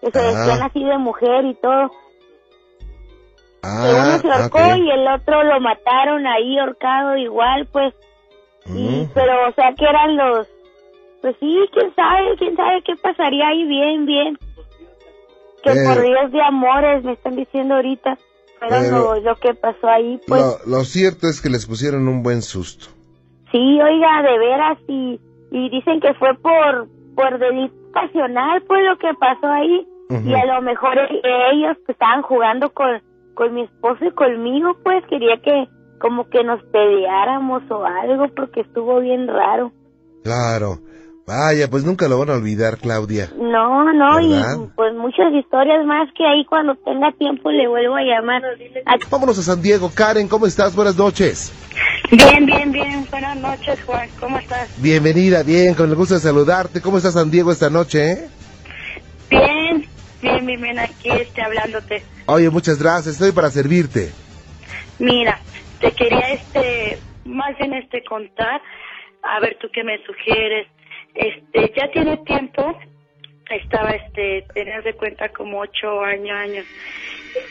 [0.00, 1.92] que se decían así de mujer y todo.
[3.62, 7.94] Ah, uno se ahorcó y el otro lo mataron ahí ahorcado igual, pues.
[8.66, 10.48] Y, pero, o sea, que eran los,
[11.22, 14.38] pues sí, quién sabe, quién sabe qué pasaría ahí bien, bien.
[15.62, 18.18] Que por Dios de amores me están diciendo ahorita.
[18.68, 20.42] Pero, lo, que pasó ahí, pues.
[20.66, 22.93] Lo, cierto es que les pusieron un buen susto.
[23.54, 25.20] Sí, oiga, de veras, y,
[25.52, 29.86] y dicen que fue por, por delito pasional, pues lo que pasó ahí.
[30.10, 31.20] Y a lo mejor e,
[31.52, 33.00] ellos que estaban jugando con,
[33.34, 35.68] con mi esposo y conmigo, pues quería que
[36.00, 39.70] como que nos peleáramos o algo, porque estuvo bien raro.
[40.24, 40.78] Claro.
[41.24, 43.30] Vaya, pues nunca lo van a olvidar, Claudia.
[43.38, 44.34] No, no, y
[44.74, 48.42] pues muchas historias más que ahí cuando tenga tiempo le vuelvo a llamar.
[49.10, 49.90] Vámonos a San Diego.
[49.94, 50.74] Karen, ¿cómo estás?
[50.74, 51.52] Buenas noches.
[52.16, 53.06] Bien, bien, bien.
[53.10, 54.08] Buenas noches, Juan.
[54.20, 54.70] ¿Cómo estás?
[54.80, 56.80] Bienvenida, bien, con el gusto de saludarte.
[56.80, 58.28] ¿Cómo está San Diego esta noche, eh?
[59.30, 59.84] Bien,
[60.22, 62.04] bien, bien, bien, aquí este, hablándote.
[62.26, 63.14] Oye, muchas gracias.
[63.14, 64.12] Estoy para servirte.
[65.00, 65.40] Mira,
[65.80, 68.62] te quería, este, más bien, este, contar.
[69.22, 70.68] A ver, tú qué me sugieres
[71.14, 72.76] este, ya tiene tiempo,
[73.50, 76.66] estaba, este, tener de cuenta como ocho años, años.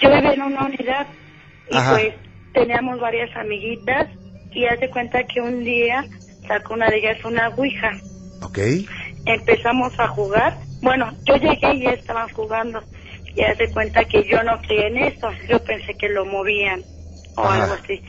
[0.01, 1.07] Yo vivía en una unidad
[1.69, 2.13] y pues
[2.53, 4.07] teníamos varias amiguitas
[4.53, 6.05] y hace cuenta que un día
[6.47, 7.91] sacó una de ellas una ouija.
[8.41, 8.59] Ok.
[9.25, 10.57] Empezamos a jugar.
[10.81, 12.81] Bueno, yo llegué y ya estaban jugando.
[13.35, 15.29] Y hace cuenta que yo no creía en eso.
[15.49, 16.81] Yo pensé que lo movían
[17.35, 18.01] o algo así.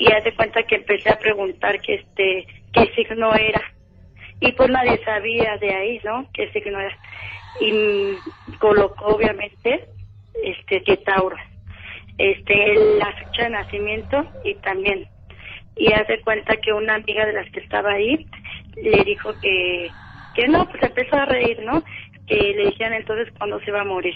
[0.00, 3.62] Y hace cuenta que empecé a preguntar que este, qué signo era
[4.40, 6.28] y pues nadie sabía de ahí, ¿no?
[6.32, 6.96] Qué signo era.
[7.60, 8.14] Y
[8.58, 9.88] colocó obviamente
[10.42, 11.36] este que Tauro.
[12.16, 15.08] Este, la fecha de nacimiento y también.
[15.78, 18.26] Y hace cuenta que una amiga de las que estaba ahí
[18.76, 19.90] le dijo que,
[20.34, 21.82] que no, pues empezó a reír, ¿no?
[22.26, 24.14] Que le dijeron entonces cuándo se va a morir.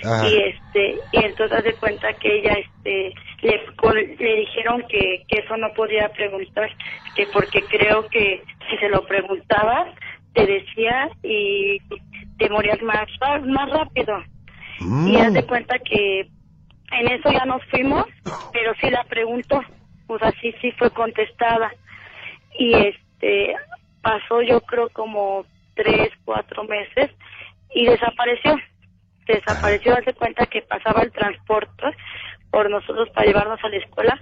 [0.00, 5.56] Y este, y entonces hace cuenta que ella este le, le dijeron que, que eso
[5.56, 6.70] no podía preguntar,
[7.16, 9.92] que porque creo que si se lo preguntabas,
[10.34, 11.80] te decía y
[12.38, 13.08] te morías más,
[13.46, 14.22] más rápido.
[14.80, 15.46] Y haz de mm.
[15.46, 18.06] cuenta que en eso ya nos fuimos,
[18.52, 19.60] pero sí la preguntó,
[20.08, 21.72] pues así sí fue contestada.
[22.58, 23.54] Y este,
[24.02, 25.44] pasó yo creo como
[25.74, 27.10] tres, cuatro meses
[27.72, 28.56] y desapareció.
[29.26, 31.84] Desapareció, hace cuenta que pasaba el transporte
[32.50, 34.18] por nosotros para llevarnos a la escuela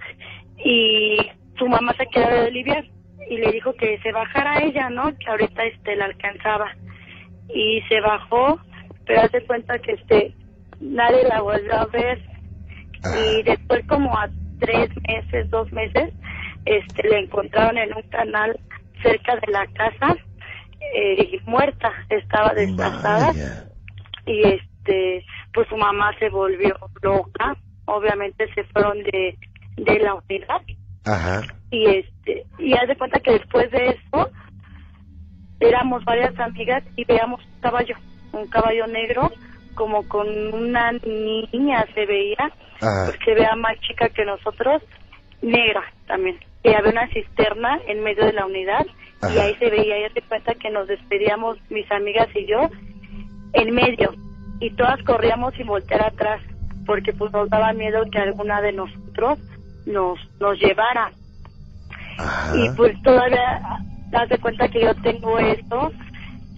[0.63, 1.17] y
[1.57, 2.83] su mamá se quedó de aliviar
[3.29, 5.17] y le dijo que se bajara ella, ¿no?
[5.17, 6.75] Que ahorita este la alcanzaba.
[7.49, 8.59] Y se bajó,
[9.05, 10.33] pero hace cuenta que este
[10.79, 12.21] nadie la volvió a ver.
[13.21, 16.13] Y después como a tres meses, dos meses,
[16.65, 18.59] este le encontraron en un canal
[19.01, 20.15] cerca de la casa
[20.95, 23.33] eh, muerta, estaba desplazada
[24.25, 29.37] y este pues su mamá se volvió loca, obviamente se fueron de,
[29.77, 30.61] de la unidad.
[31.05, 31.41] Ajá.
[31.71, 34.29] Y este, y haz de cuenta que después de eso
[35.59, 37.95] éramos varias amigas y veíamos un caballo,
[38.33, 39.31] un caballo negro,
[39.77, 44.81] como con una niña se veía, pues se vea más chica que nosotros,
[45.41, 46.37] negra también.
[46.63, 49.41] que había una cisterna en medio de la unidad y Ajá.
[49.43, 52.69] ahí se veía, y se cuenta que nos despedíamos mis amigas y yo
[53.53, 54.13] en medio
[54.59, 56.41] y todas corríamos sin voltear atrás
[56.85, 59.39] porque pues nos daba miedo que alguna de nosotros
[59.85, 61.11] nos nos llevara
[62.17, 62.57] Ajá.
[62.57, 63.61] y pues todavía
[64.09, 65.91] das de cuenta que yo tengo esto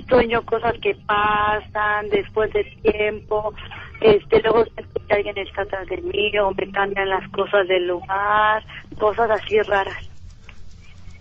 [0.09, 3.53] sueño cosas que pasan después de tiempo
[4.01, 7.87] este luego siento que alguien está atrás de mí o me cambian las cosas del
[7.87, 8.63] lugar
[8.97, 9.97] cosas así raras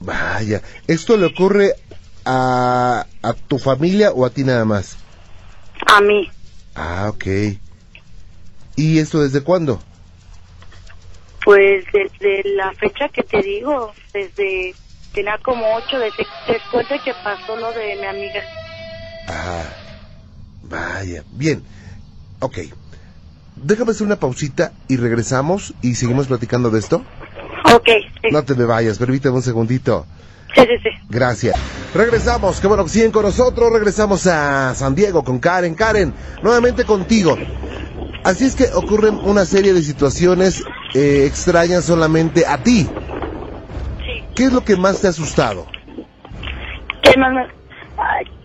[0.01, 1.73] Vaya, ¿esto le ocurre
[2.25, 4.97] a, a tu familia o a ti nada más?
[5.87, 6.31] a mí
[6.75, 7.27] Ah, ok.
[8.77, 9.81] ¿Y esto desde cuándo?
[11.45, 14.75] pues desde la fecha que te digo desde
[15.15, 18.43] tenía como ocho desde después de que pasó lo de mi amiga
[19.29, 19.63] Ah,
[20.63, 21.63] vaya, bien.
[22.41, 22.59] Ok.
[23.57, 27.05] Déjame hacer una pausita y regresamos y seguimos platicando de esto.
[27.75, 27.89] Ok,
[28.23, 30.07] sí, No te me vayas, permíteme un segundito.
[30.55, 30.89] sí, sí, sí.
[31.11, 31.57] Gracias.
[31.95, 33.73] Regresamos, qué bueno que siguen con nosotros.
[33.73, 35.75] Regresamos a San Diego con Karen.
[35.75, 37.37] Karen, nuevamente contigo.
[38.25, 40.63] Así es que ocurren una serie de situaciones
[40.95, 42.87] eh, extrañas solamente a ti.
[44.07, 44.25] Sí.
[44.35, 45.67] ¿Qué es lo que más te ha asustado?
[47.03, 47.58] ¿Qué más me-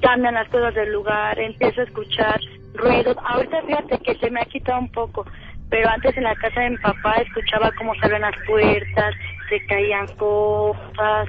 [0.01, 2.39] cambian las cosas del lugar, empiezo a escuchar
[2.73, 3.17] ruidos.
[3.23, 5.25] Ahorita fíjate que se me ha quitado un poco,
[5.69, 9.15] pero antes en la casa de mi papá escuchaba cómo se abrían las puertas,
[9.49, 11.27] se caían cosas,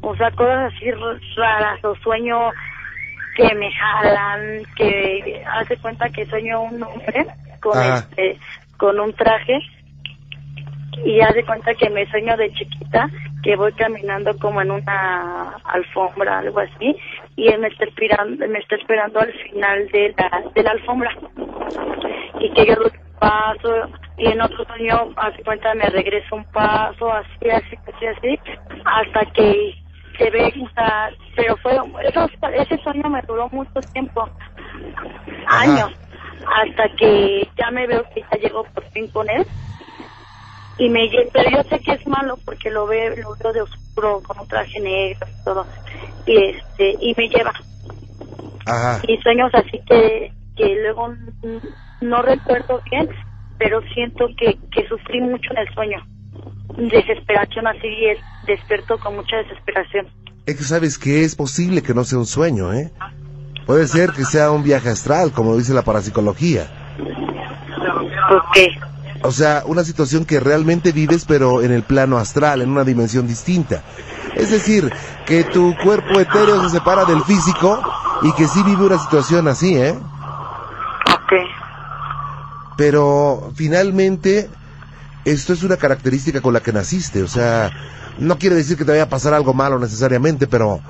[0.00, 0.90] o sea, cosas así
[1.36, 2.50] raras, o sueño
[3.36, 7.26] que me jalan, que hace cuenta que sueño un hombre
[7.60, 7.98] con Ajá.
[7.98, 8.38] este,
[8.78, 9.58] con un traje
[11.04, 13.10] y hace cuenta que me sueño de chiquita
[13.46, 16.96] que voy caminando como en una alfombra algo así
[17.36, 21.16] y él me está esperando me está esperando al final de la de la alfombra
[22.40, 22.74] y que yo
[23.20, 28.40] paso y en otro sueño hace cuenta me regreso un paso así así así así
[28.84, 29.74] hasta que
[30.18, 34.28] se ve o sea, pero fue eso, ese sueño me duró mucho tiempo
[35.46, 35.60] Ajá.
[35.60, 35.92] años
[36.46, 39.46] hasta que ya me veo que ya llego por fin con él
[40.78, 44.22] y me pero yo sé que es malo porque lo veo lo veo de oscuro
[44.22, 45.66] con un traje negro y todo
[46.26, 47.52] y este y me lleva
[48.66, 49.00] Ajá.
[49.08, 51.14] y sueños así que que luego
[52.00, 53.08] no recuerdo bien
[53.58, 56.06] pero siento que que sufrí mucho en el sueño
[56.76, 60.06] desesperación así es despierto con mucha desesperación
[60.46, 62.92] Es que sabes que es posible que no sea un sueño, ¿eh?
[63.66, 66.68] Puede ser que sea un viaje astral, como dice la parapsicología.
[68.28, 68.68] porque
[69.22, 73.26] O sea, una situación que realmente vives, pero en el plano astral, en una dimensión
[73.26, 73.82] distinta.
[74.34, 74.92] Es decir,
[75.26, 77.80] que tu cuerpo etéreo se separa del físico
[78.22, 79.94] y que sí vive una situación así, ¿eh?
[81.24, 81.46] okay
[82.76, 84.50] Pero finalmente,
[85.24, 87.22] esto es una característica con la que naciste.
[87.22, 87.70] O sea,
[88.18, 90.80] no quiere decir que te vaya a pasar algo malo necesariamente, pero,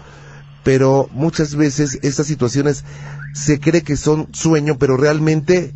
[0.62, 2.84] pero muchas veces estas situaciones
[3.32, 5.72] se cree que son sueño, pero realmente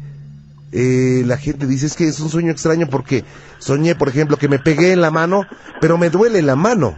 [0.72, 3.24] eh, la gente dice es que es un sueño extraño porque
[3.58, 5.42] soñé, por ejemplo, que me pegué en la mano,
[5.80, 6.96] pero me duele la mano.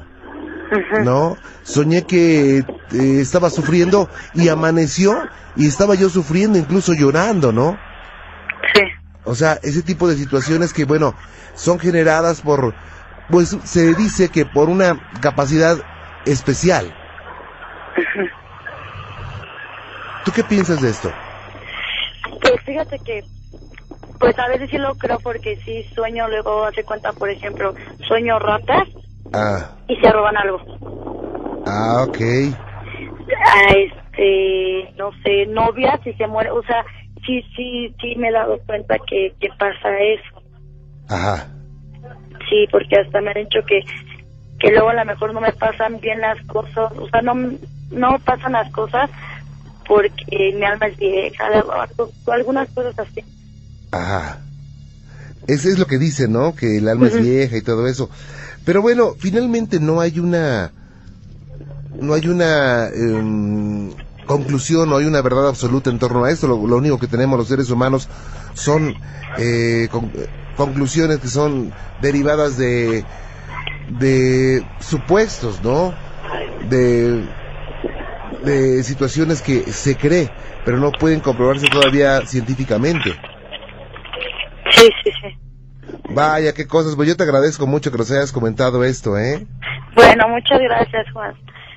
[1.04, 1.36] ¿no?
[1.62, 7.78] Soñé que eh, estaba sufriendo y amaneció y estaba yo sufriendo, incluso llorando, ¿no?
[8.72, 8.80] sí
[9.24, 11.14] O sea, ese tipo de situaciones que, bueno,
[11.54, 12.74] son generadas por,
[13.30, 15.78] pues se dice que por una capacidad
[16.24, 16.94] especial.
[20.24, 21.12] ¿Tú qué piensas de esto?
[22.40, 23.22] Pues fíjate que,
[24.22, 27.74] pues a veces sí lo creo porque sí sueño, luego hace cuenta, por ejemplo,
[28.06, 28.86] sueño ratas
[29.32, 30.60] Ah, y se roban algo.
[31.66, 32.18] ah, ok.
[33.44, 36.84] A este, no sé, novias y se muere, o sea,
[37.26, 40.42] sí, sí, sí me he dado cuenta que, que pasa eso.
[41.08, 41.48] Ajá.
[42.48, 43.80] Sí, porque hasta me han dicho que,
[44.60, 47.34] que luego a lo mejor no me pasan bien las cosas, o sea, no,
[47.90, 49.10] no pasan las cosas
[49.88, 51.44] porque mi alma es vieja,
[52.28, 53.24] algunas cosas así.
[53.92, 54.38] Ajá.
[55.46, 56.54] Ese es lo que dicen, ¿no?
[56.54, 58.10] Que el alma es vieja y todo eso.
[58.64, 60.70] Pero bueno, finalmente no hay una,
[62.00, 63.90] no hay una em,
[64.26, 66.46] conclusión, no hay una verdad absoluta en torno a esto.
[66.46, 68.08] Lo, lo único que tenemos los seres humanos
[68.54, 68.94] son
[69.38, 70.26] eh, con- eh,
[70.56, 73.04] conclusiones que son derivadas de,
[73.98, 75.92] de supuestos, ¿no?
[76.70, 77.24] De,
[78.44, 80.30] de situaciones que se cree,
[80.64, 83.12] pero no pueden comprobarse todavía científicamente.
[84.74, 85.38] Sí, sí, sí.
[86.10, 86.96] Vaya, qué cosas.
[86.96, 89.46] Pues yo te agradezco mucho que nos hayas comentado esto, ¿eh?
[89.94, 91.34] Bueno, muchas gracias, Juan.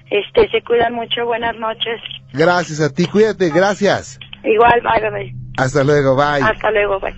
[0.10, 1.25] Este, se cuidan mucho.
[1.25, 1.99] Buenas noches.
[2.34, 4.19] Gracias a ti, cuídate, gracias.
[4.43, 5.36] Igual, bye, bye.
[5.58, 6.43] Hasta luego, bye.
[6.43, 7.15] Hasta luego, bye.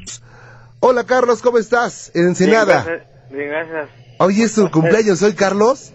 [0.80, 2.12] Hola, Carlos, ¿cómo estás?
[2.16, 2.84] En Ensenada.
[2.84, 3.32] Bien, gracias.
[3.32, 3.90] Bien, gracias.
[4.20, 5.94] Hoy es tu cumpleaños, ¿soy Carlos?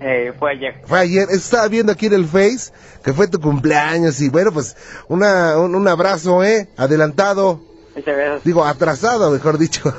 [0.00, 0.80] Eh, fue ayer.
[0.84, 2.72] Fue ayer, estaba viendo aquí en el Face
[3.04, 4.76] que fue tu cumpleaños y bueno, pues
[5.08, 6.68] una, un, un abrazo, ¿eh?
[6.76, 7.60] Adelantado.
[7.94, 8.44] Muchas gracias.
[8.44, 9.94] Digo, atrasado, mejor dicho.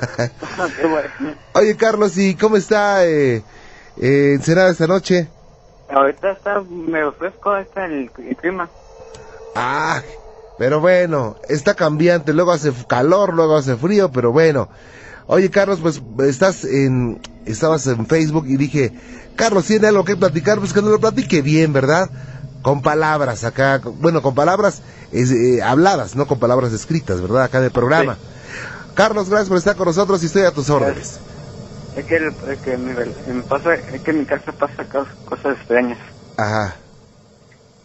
[1.53, 3.43] Oye, Carlos, ¿y cómo está eh,
[3.97, 5.27] eh, Ensenada esta noche?
[5.89, 8.69] Ahorita está medio fresco está el, el clima.
[9.55, 10.01] Ah,
[10.57, 14.69] pero bueno, está cambiante, luego hace calor, luego hace frío, pero bueno.
[15.27, 18.91] Oye, Carlos, pues estás en, estabas en Facebook y dije,
[19.35, 20.59] Carlos, ¿tiene algo que platicar?
[20.59, 22.09] Pues que no lo platique bien, ¿verdad?
[22.63, 27.43] Con palabras acá, bueno, con palabras eh, habladas, no con palabras escritas, ¿verdad?
[27.43, 28.17] Acá en el programa.
[28.95, 31.19] Carlos, gracias por estar con nosotros y estoy a tus órdenes.
[31.95, 32.93] Es que, el- es que mi,
[33.33, 35.99] me pasa, es que en mi casa pasa cos- cosas extrañas.
[36.37, 36.75] Ajá,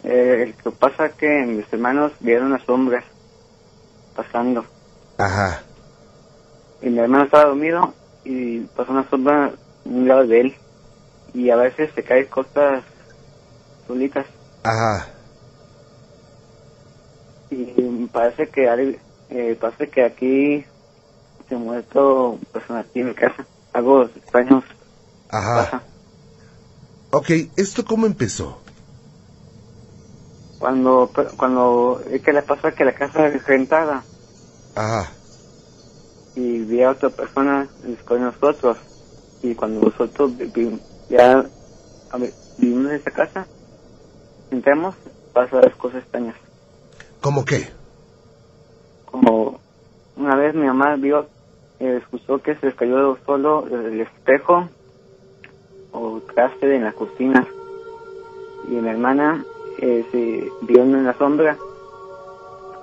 [0.04, 3.04] Eh, el que pasa es que mis hermanos vieron las sombras
[4.14, 4.64] pasando.
[5.18, 5.62] ajá,
[6.80, 9.52] Y mi hermano estaba dormido y pasó una sombra a
[9.84, 10.56] un lado de él.
[11.34, 12.84] Y a veces se caen cosas
[13.86, 14.26] solitas.
[14.62, 15.14] Ajá,
[17.50, 20.66] Y parece que, eh, parece que aquí
[21.48, 23.46] se muerto personas aquí en mi casa.
[23.72, 24.62] Algo extraño
[25.28, 25.64] ajá.
[25.64, 25.82] pasa.
[27.12, 28.62] Ok, ¿esto cómo empezó?
[30.58, 34.04] Cuando, cuando, es que le pasa que la casa es rentada
[34.74, 35.12] Ajá,
[36.34, 37.68] y vi a otra persona
[38.04, 38.78] con nosotros.
[39.42, 41.48] Y cuando nosotros vi- ya
[42.56, 43.48] vivimos en esa casa,
[44.50, 44.94] entramos,
[45.32, 46.36] pasan las cosas extrañas.
[47.20, 47.68] ¿cómo qué?
[49.06, 49.60] Como
[50.16, 51.26] una vez mi mamá vio,
[51.80, 54.68] eh, escuchó que se les cayó solo el espejo
[55.92, 57.46] o traste en la cocina.
[58.68, 59.44] Y mi hermana
[59.78, 61.56] eh, se vio en la sombra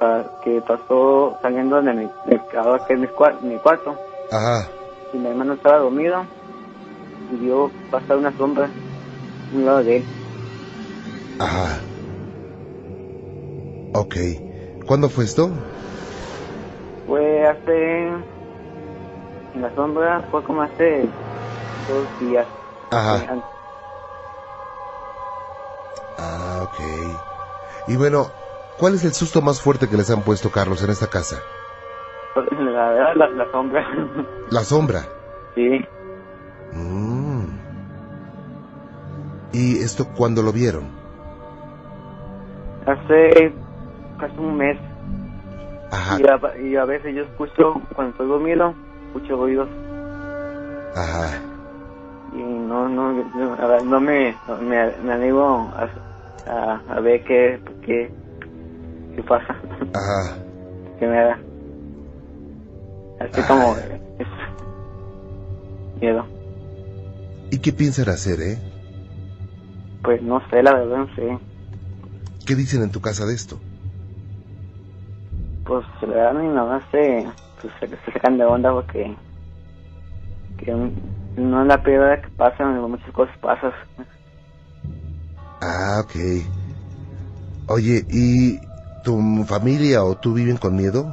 [0.01, 3.95] ah, que pasó saliendo de mi, de ahora que es mi cuarto.
[4.31, 4.67] Ajá,
[5.13, 6.25] Y mi hermano estaba dormido
[7.31, 10.05] y vio pasar una sombra a un lado de él.
[11.39, 11.81] Ajá.
[13.93, 14.15] Ok,
[14.85, 15.49] ¿cuándo fue esto?
[17.05, 18.07] Fue hace.
[19.53, 21.09] En la sombra fue como hace
[21.87, 22.47] dos días.
[22.91, 23.23] Ajá.
[23.23, 23.41] Eh,
[26.17, 26.79] Ah, ok.
[27.87, 28.27] Y bueno,
[28.77, 31.41] ¿cuál es el susto más fuerte que les han puesto, Carlos, en esta casa?
[32.35, 33.87] La verdad, la, la sombra.
[34.51, 35.07] La sombra.
[35.55, 35.85] sí,
[36.73, 37.45] Mm.
[39.53, 40.94] ¿Y esto cuándo lo vieron?
[42.85, 43.53] Hace
[44.19, 44.77] casi un mes.
[45.91, 48.73] Ajá, Y a, y a veces yo escucho, cuando estoy dormido,
[49.07, 49.69] escucho ruidos.
[50.95, 51.41] ajá.
[52.33, 55.89] Y no, no, no, no me, me, me animo a,
[56.51, 58.11] a, a ver qué, qué,
[59.15, 59.55] qué pasa,
[59.93, 60.35] Ajá.
[60.99, 61.39] qué me da.
[63.21, 64.27] Así como es
[66.01, 66.25] miedo.
[67.51, 68.57] ¿Y qué piensan hacer, eh?
[70.03, 71.37] Pues no sé, la verdad no sé.
[72.45, 73.57] ¿Qué dicen en tu casa de esto?
[75.65, 77.27] Pues la verdad mi mamá se,
[77.59, 79.15] pues, se, sacan de onda porque
[80.57, 80.71] que
[81.37, 83.73] no es la primera vez que pasan, muchas cosas pasan.
[85.61, 86.15] Ah, ok.
[87.67, 88.59] Oye, ¿y
[89.03, 91.03] tu familia o tú viven con miedo?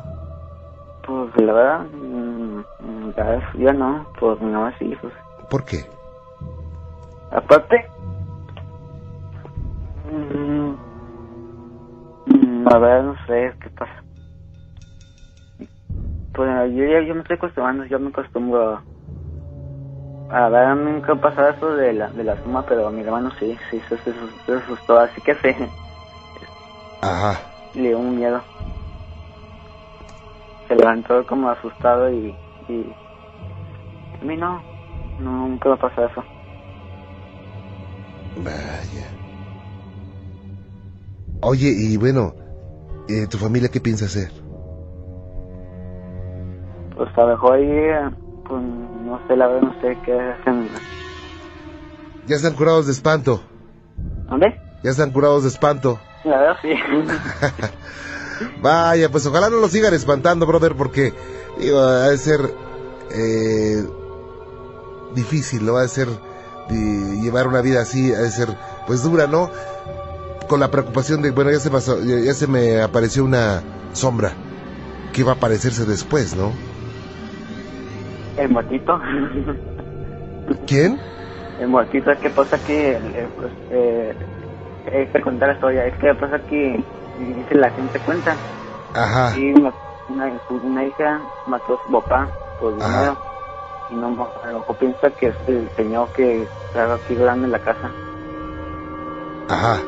[1.06, 2.62] Pues la verdad, mm,
[3.16, 5.14] la verdad, yo no, pues mi mamá sí, pues.
[5.48, 5.84] ¿Por qué?
[7.30, 7.86] Aparte,
[12.72, 13.92] la verdad no sé qué pasa.
[16.32, 18.84] Pues yo ya yo me estoy acostumbrando, yo me acostumbro a...
[20.30, 22.90] A ver, a mí nunca ha pasado eso de la, de la suma, pero a
[22.90, 24.14] mi hermano sí, sí, se, se,
[24.46, 25.74] se asustó, así que sí,
[27.02, 27.54] Ajá.
[27.74, 28.42] le dio un miedo.
[30.66, 32.96] Se levantó como asustado y, y...
[34.20, 34.64] A mí no,
[35.18, 36.24] no, nunca me ha pasado eso.
[38.36, 39.12] Vaya.
[41.42, 42.32] Oye, y bueno,
[43.08, 44.30] eh, ¿tu familia qué piensa hacer?
[46.96, 48.14] Pues a lo mejor ahí,
[48.48, 50.68] pues no sé, la verdad no sé qué hacen.
[52.26, 53.42] Ya están curados de espanto.
[54.28, 54.60] ¿Dónde?
[54.82, 56.00] Ya están curados de espanto.
[56.24, 56.70] La verdad sí.
[58.62, 61.12] Vaya, pues ojalá no lo sigan espantando, brother, porque
[61.58, 62.40] digo, ha de ser
[63.10, 63.84] eh,
[65.14, 65.76] difícil, ¿no?
[65.76, 66.08] Ha de ser
[66.68, 68.48] de llevar una vida así, ha de ser
[68.86, 69.50] pues dura, ¿no?
[70.52, 73.62] Con la preocupación de, bueno, ya se pasó, ya, ya se me apareció una
[73.94, 74.32] sombra
[75.14, 76.52] que va a aparecerse después, ¿no?
[78.36, 79.00] El muertito.
[80.66, 81.00] ¿Quién?
[81.58, 82.74] El muertito, ¿qué pasa aquí?
[82.74, 84.14] Eh, pues, eh,
[84.92, 85.86] hay que contar la historia.
[85.86, 86.84] Es que pasa aquí,
[87.18, 88.36] dice la gente cuenta.
[88.92, 92.28] Ajá, Y una, hija mató a su papá
[92.60, 92.88] por Ajá.
[92.90, 93.16] dinero.
[93.90, 97.52] Y no, a lo mejor piensa que es el señor que está aquí grande en
[97.52, 97.90] la casa.
[99.48, 99.80] Ajá.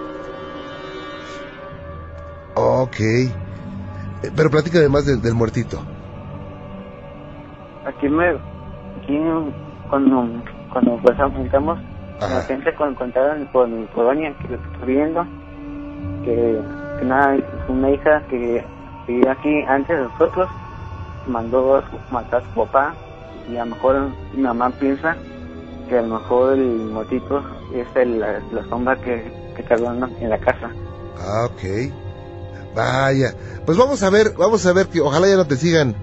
[2.55, 3.01] Ok.
[3.01, 5.85] Eh, Pero platica además del, del muertito.
[7.85, 8.31] Aquí me,
[8.97, 9.19] aquí
[9.91, 10.43] cuando,
[10.73, 11.79] cuando pues juntamos,
[12.21, 12.35] Ajá.
[12.35, 15.27] la gente con, contaron por mi colonia que lo estoy viendo,
[16.25, 16.61] que,
[16.99, 17.37] que nada,
[17.69, 18.65] una hija que
[19.07, 20.49] vivía aquí antes de nosotros,
[21.27, 22.95] mandó a matar a su papá,
[23.49, 25.17] y a lo mejor mi mamá piensa
[25.89, 27.45] que a lo mejor el motito
[27.75, 30.71] es el- la, la sombra que, que cargó en la- en la casa.
[31.19, 32.04] Ah, ok.
[32.75, 33.35] Vaya.
[33.65, 35.95] Pues vamos a ver, vamos a ver que ojalá ya no te sigan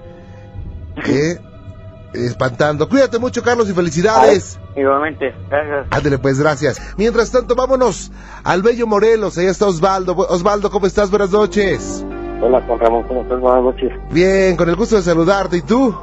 [1.08, 1.38] ¿eh?
[2.14, 2.88] espantando.
[2.88, 4.60] Cuídate mucho, Carlos, y felicidades.
[4.76, 5.88] Igualmente, gracias.
[5.92, 6.96] Ándale, pues, gracias.
[6.98, 8.12] Mientras tanto, vámonos
[8.44, 9.38] al Bello Morelos.
[9.38, 10.16] Ahí está Osvaldo.
[10.16, 11.10] Osvaldo, ¿cómo estás?
[11.10, 12.06] Buenas noches.
[12.42, 13.40] Hola, Juan Ramón, ¿cómo estás?
[13.40, 13.92] Buenas noches.
[14.12, 15.58] Bien, con el gusto de saludarte.
[15.58, 15.96] ¿Y tú?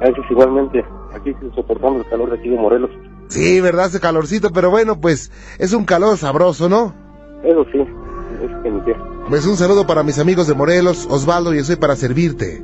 [0.00, 0.84] Gracias igualmente.
[1.14, 2.90] Aquí soportando el calor de aquí de Morelos.
[3.28, 3.86] Sí, ¿verdad?
[3.86, 6.94] Hace calorcito, pero bueno, pues es un calor sabroso, ¿no?
[7.42, 9.15] Eso sí, es que.
[9.28, 12.62] Pues un saludo para mis amigos de Morelos, Osvaldo, y estoy para servirte.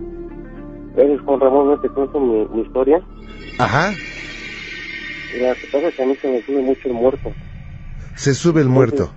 [0.95, 3.03] Gracias, Juan Ramón, no te cuento mi, mi historia.
[3.59, 3.91] Ajá.
[5.35, 7.33] Mira, que pasa que a mí se me sube mucho el muerto.
[8.15, 9.13] Se sube el muerto.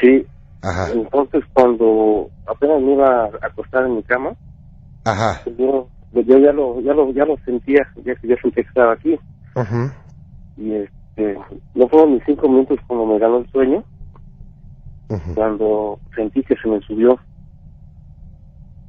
[0.00, 0.26] Sí,
[0.62, 4.34] Ajá, entonces cuando apenas me iba a acostar en mi cama,
[5.04, 5.42] ajá.
[5.44, 8.68] pues yo, pues yo ya lo, ya lo, ya lo sentía, ya, ya sentía que
[8.68, 9.18] estaba aquí.
[9.54, 9.90] Ujú.
[10.56, 11.38] Y este,
[11.74, 13.84] no fueron ni cinco minutos cuando me ganó el sueño,
[15.34, 17.18] Cuando sentí que se me subió.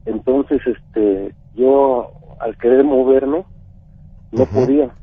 [0.05, 3.45] Entonces, este, yo al querer moverme,
[4.32, 4.95] no podía.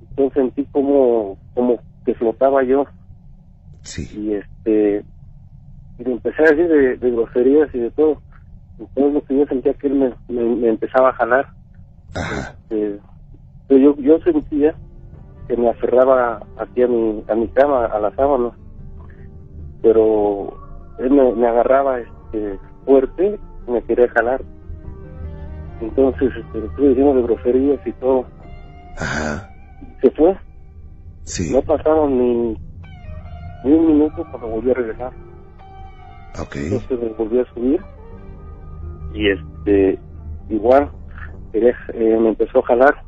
[0.00, 2.86] Entonces sentí como, como que flotaba yo
[3.82, 4.08] Sí.
[4.18, 5.04] y este,
[5.98, 8.20] y le empecé a decir de, de groserías y de todo.
[8.78, 11.48] Entonces lo que yo sentía que él me, me, me empezaba a jalar.
[12.14, 12.56] Ajá.
[12.68, 13.00] Pero
[13.68, 14.74] yo, yo sentía
[15.46, 18.52] que me aferraba aquí a mi, a mi cama, a la sábana.
[19.82, 20.52] Pero
[20.98, 24.42] él me, me agarraba este, fuerte y me quería jalar.
[25.80, 28.26] Entonces este, estuve diciendo de groserías y todo.
[28.96, 29.50] Ajá.
[30.00, 30.36] Se fue.
[31.24, 31.52] Sí.
[31.52, 32.58] No pasaron ni,
[33.62, 35.12] ni un minuto cuando volví a regresar.
[36.40, 36.56] Ok.
[36.56, 37.80] Entonces me volví a subir.
[39.14, 39.98] Y este,
[40.48, 40.90] igual,
[41.52, 43.02] quería, eh, me empezó a jalar.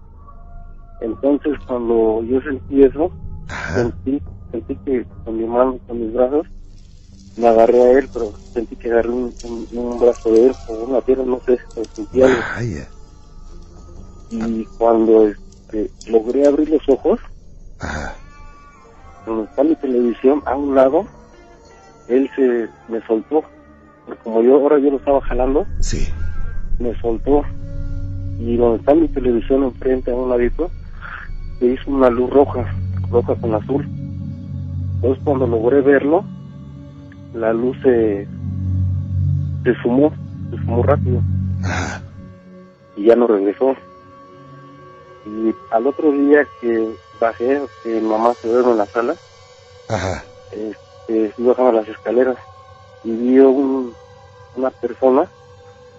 [1.00, 3.10] Entonces cuando yo sentí eso,
[3.48, 3.74] Ajá.
[3.74, 6.46] sentí, sentí que con mi mano, con mis brazos,
[7.36, 10.72] me agarré a él, pero sentí que agarré un, un- un brazo de él o
[10.74, 11.58] una pierna, no sé,
[11.96, 12.36] sentí algo.
[12.56, 12.88] Vaya.
[14.30, 17.18] Y cuando este, logré abrir los ojos,
[17.80, 18.14] Ajá.
[19.26, 21.04] donde está mi televisión, a un lado,
[22.08, 23.42] él se me soltó.
[24.06, 26.08] Porque como yo ahora yo lo estaba jalando, Sí.
[26.78, 27.44] me soltó.
[28.38, 30.70] Y donde está mi televisión enfrente, a un ladito,
[31.58, 32.66] se hizo una luz roja,
[33.10, 33.84] roja con azul.
[34.96, 36.24] Entonces cuando logré verlo,
[37.34, 38.26] la luz se,
[39.64, 40.12] se sumó,
[40.50, 41.20] se sumó rápido
[41.64, 42.02] Ajá.
[42.96, 43.76] y ya no regresó.
[45.26, 46.88] Y al otro día que
[47.20, 49.16] bajé, que mamá se duerme en la sala,
[49.88, 50.24] Ajá.
[50.52, 52.36] este, bajando las escaleras
[53.04, 53.94] y vi un,
[54.56, 55.30] una persona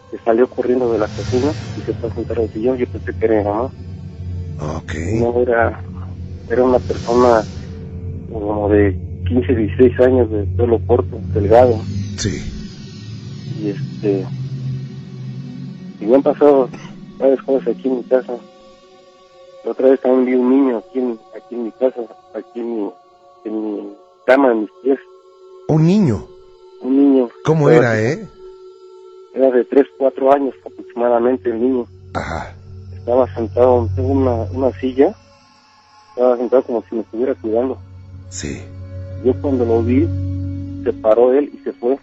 [0.10, 2.78] que salió corriendo de la cocina y se fue a sentar al sillón.
[2.78, 3.72] Yo pensé que era mi mamá.
[4.60, 4.94] Ok.
[5.14, 5.82] No era,
[6.50, 7.46] era una persona
[8.32, 11.80] como de 15, 16 años, de pelo corto, delgado.
[12.18, 12.44] Sí.
[13.62, 14.26] Y este,
[16.02, 16.68] y me han pasado
[17.18, 18.34] varias cosas aquí en mi casa.
[19.64, 22.02] La otra vez también vi un niño aquí en, aquí en mi casa,
[22.34, 22.92] aquí en mi,
[23.46, 23.94] en mi
[24.26, 25.00] cama, en mis pies.
[25.70, 26.28] Un niño.
[26.82, 27.30] Un niño.
[27.46, 28.28] ¿Cómo era, eh?
[29.34, 31.88] Era de 3, 4 años aproximadamente el niño.
[32.16, 32.54] Ajá.
[32.98, 35.16] Estaba sentado, tengo una, una silla,
[36.10, 37.78] estaba sentado como si me estuviera cuidando.
[38.30, 38.62] Sí.
[39.24, 40.08] Yo cuando lo vi,
[40.84, 41.98] se paró él y se fue.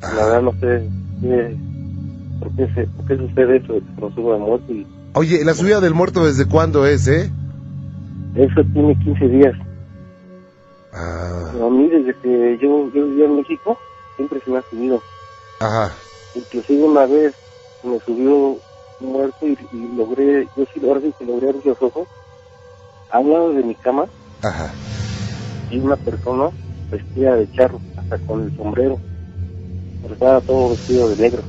[0.00, 0.88] La verdad no sé
[2.40, 4.72] por, qué se, por qué sucede eso nos suba de muerte.
[4.72, 7.30] Y Oye, ¿la subida del muerto desde cuándo es, eh?
[8.34, 9.54] eso tiene 15 días.
[10.92, 11.50] Ah.
[11.52, 13.78] Pero a mí desde que yo, yo vivía en México,
[14.16, 15.00] siempre se me ha subido.
[15.60, 15.92] Ajá.
[16.34, 17.34] Inclusive una vez
[17.84, 18.58] me subió
[19.00, 22.08] un muerto y, y logré, yo sí, ahora sí que logré abrir los ojos.
[23.10, 24.06] A un lado de mi cama
[24.44, 24.70] Ajá.
[25.70, 26.50] Y una persona
[26.90, 29.00] vestida de charro, hasta con el sombrero.
[30.02, 31.44] Pero estaba todo vestido de negro.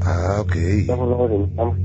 [0.00, 0.56] Ah, ok.
[0.56, 1.78] Estaba lado de mi cama.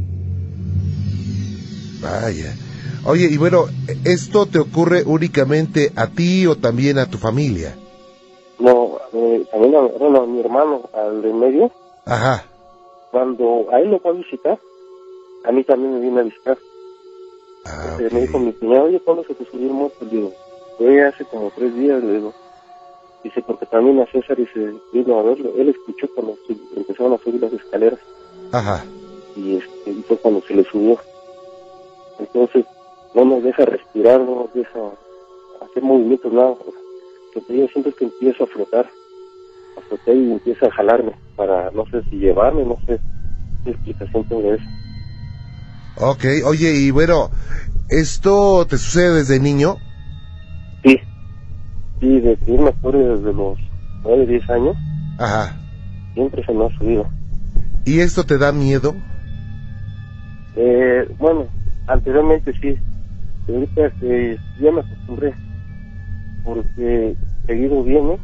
[2.02, 2.56] Vaya.
[3.04, 3.66] Oye, y bueno,
[4.04, 7.78] ¿esto te ocurre únicamente a ti o también a tu familia?
[8.60, 11.72] No, eh, también a, bueno, a mi hermano, al de en medio,
[12.06, 12.46] Ajá.
[13.12, 14.60] cuando a él lo fue a visitar,
[15.44, 16.58] a mí también me vino a visitar.
[17.66, 20.34] Ah, Eh, Me dijo mi cuñado, oye, ¿cuándo se te subió el digo,
[20.78, 22.34] fue hace como tres días, le digo.
[23.24, 25.52] Dice, porque también a César se vino a verlo.
[25.58, 26.38] Él escuchó cuando
[26.76, 28.00] empezaron a subir las escaleras.
[28.52, 28.86] Ajá.
[29.36, 31.00] Y, este, y fue cuando se le subió.
[32.20, 32.66] Entonces,
[33.14, 34.80] no nos deja respirar, no nos deja
[35.62, 36.56] hacer movimientos, nada.
[37.36, 38.90] Lo que yo siento es que empiezo a flotar.
[39.78, 43.00] A flotar y empieza a jalarme para, no sé si llevarme, no sé
[43.64, 44.64] qué explicación tengo eso.
[46.00, 47.32] Ok, oye, y bueno,
[47.90, 49.78] ¿esto te sucede desde niño?
[52.00, 53.58] Sí, me acuerdo desde los
[54.04, 54.76] 9, 10 años,
[55.18, 55.56] Ajá.
[56.14, 57.08] siempre se me ha subido.
[57.86, 58.93] ¿Y esto te da miedo?
[60.56, 61.48] Eh, bueno,
[61.88, 62.78] anteriormente sí,
[63.45, 65.34] pero ahorita que ya me acostumbré,
[66.43, 68.18] porque seguido viene,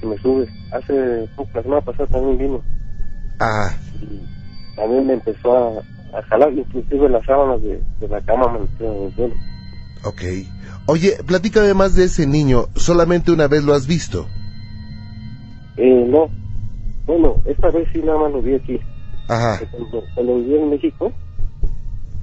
[0.00, 0.48] se me sube.
[0.72, 2.60] Hace poco, la semana pasada también vino,
[3.40, 4.20] Ah, y
[4.76, 8.96] también me empezó a, a jalar, inclusive las sábanas de, de la cama me metieron
[8.96, 9.34] en el suelo.
[10.04, 10.22] Ok.
[10.86, 12.66] Oye, platícame más de ese niño.
[12.74, 14.26] ¿Solamente una vez lo has visto?
[15.76, 16.28] Eh, no,
[17.06, 18.80] bueno, esta vez sí nada más lo vi aquí.
[19.28, 21.12] Ajá, Cuando, cuando viví en México,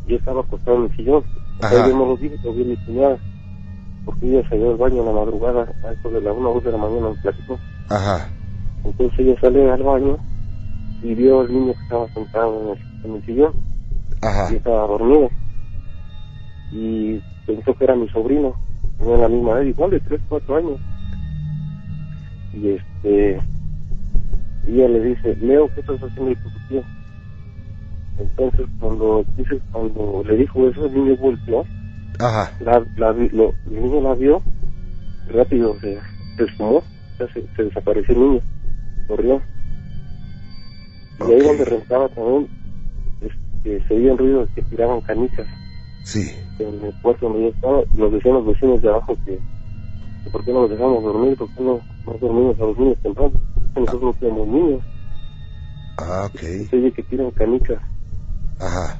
[0.07, 1.23] yo estaba acostado en el sillón.
[1.61, 1.87] Ajá.
[1.87, 2.77] Yo no lo vi, lo vi en mi.
[4.05, 6.63] Porque ella salió al baño en la madrugada, a eso de la una o dos
[6.63, 7.57] de la mañana me platicó.
[7.89, 8.29] ajá,
[8.83, 10.17] Entonces ella sale al baño
[11.01, 13.53] y vio al niño que estaba sentado en el, en el sillón
[14.21, 14.51] ajá.
[14.53, 15.29] y estaba dormido.
[16.71, 18.55] Y pensó que era mi sobrino,
[18.99, 20.79] tenía la misma edad, igual de 3, 4 años.
[22.53, 23.39] Y este,
[24.67, 26.83] y ella le dice, Leo, ¿qué estás haciendo ahí con tu tío?
[28.17, 31.65] Entonces cuando dice, cuando le dijo eso, el niño volteó,
[32.19, 34.41] Ajá, la, la, lo- el niño la vio,
[35.33, 35.97] rápido se,
[36.37, 36.81] se esfumó,
[37.17, 38.41] sea, se, se desapareció el niño,
[39.07, 39.41] corrió.
[41.27, 42.47] Y ahí donde rentaba también,
[43.21, 45.47] este, se oían ruidos que tiraban canicas
[46.05, 46.31] sí.
[46.59, 49.41] en el puerto donde yo estaba, nos decían los vecinos de abajo que,
[50.23, 52.97] que por qué no los dejamos dormir, por qué no, no dormimos a los niños
[53.01, 53.33] temprano,
[53.75, 54.83] nosotros no tenemos niños,
[55.97, 56.39] Ah, ok.
[56.69, 57.81] se oye que tiran canicas,
[58.59, 58.97] Ajá,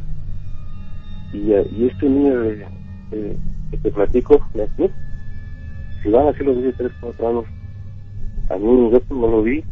[1.32, 2.68] y, eh, y este niño de,
[3.12, 3.40] de-
[3.72, 4.92] que te platico de aquí,
[6.02, 7.46] si van así los 10, 3, 4 años,
[8.50, 9.64] a mí yo como lo vi,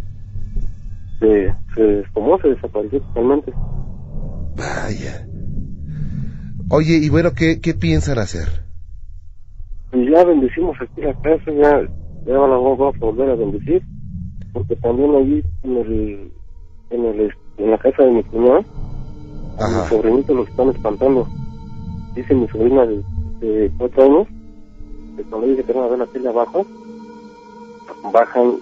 [1.19, 3.53] se, se descomó, se desapareció totalmente.
[4.55, 5.27] vaya.
[6.76, 8.47] Oye, y bueno, ¿qué, qué piensan hacer?
[9.91, 11.82] Y ya bendecimos aquí la casa, ya,
[12.26, 13.84] ya la vamos a volver a bendecir,
[14.53, 16.32] porque también allí en el,
[16.89, 18.65] en el, en la casa de mi cuñada,
[19.59, 19.84] a Ajá.
[19.84, 21.28] mi sobrinito los están espantando.
[22.15, 23.03] Dice mi sobrina de,
[23.39, 24.28] de cuatro años,
[25.15, 26.65] que cuando dice que van a ver la tele abajo,
[28.11, 28.55] bajan,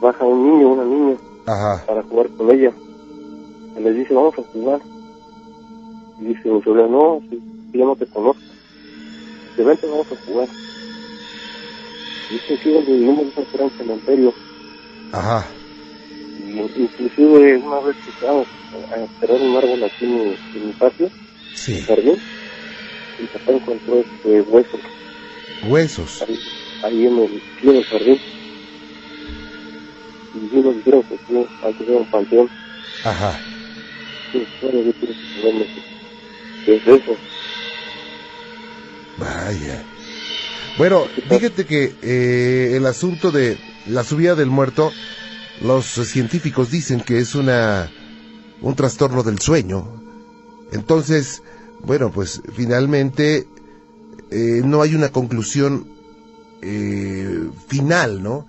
[0.00, 2.70] baja un niño, una niña, Ajá, para jugar con ella.
[3.76, 4.80] Y les dice, vamos a jugar.
[6.20, 8.40] Y dice mi sobrina, no, si, yo no te conozco.
[9.50, 10.48] Dice, vente, vamos a jugar.
[12.30, 14.32] Dice, aquí donde vivimos es un cementerio.
[15.12, 15.46] ajá,
[16.38, 18.46] Y inclusive una vez que estábamos
[18.92, 21.10] a esperar un árbol aquí en mi, en mi patio,
[21.54, 21.80] sí.
[21.82, 22.16] jardín,
[23.18, 24.78] mi papá encontró este hueso
[25.68, 26.22] Huesos.
[26.22, 26.38] ahí,
[26.84, 28.18] ahí en el pie del jardín.
[30.34, 32.48] Y nos dijeron que sí, hay que un panteón.
[33.04, 33.38] Ajá.
[34.32, 35.66] Sí, bueno, yo quiero saberme
[36.64, 37.16] qué es eso.
[39.18, 39.84] Vaya.
[40.78, 44.92] Bueno, fíjate que eh, el asunto de la subida del muerto,
[45.62, 47.90] los científicos dicen que es una
[48.60, 49.86] un trastorno del sueño.
[50.72, 51.42] Entonces,
[51.84, 53.46] bueno, pues finalmente
[54.30, 55.86] eh, no hay una conclusión
[56.62, 58.46] eh, final, ¿no?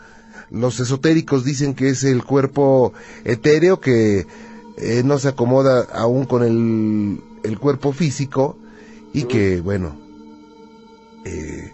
[0.49, 2.93] Los esotéricos dicen que es el cuerpo
[3.26, 4.26] etéreo que
[4.78, 8.57] eh, no se acomoda aún con el, el cuerpo físico
[9.13, 10.07] y que, bueno,
[11.28, 11.73] eh,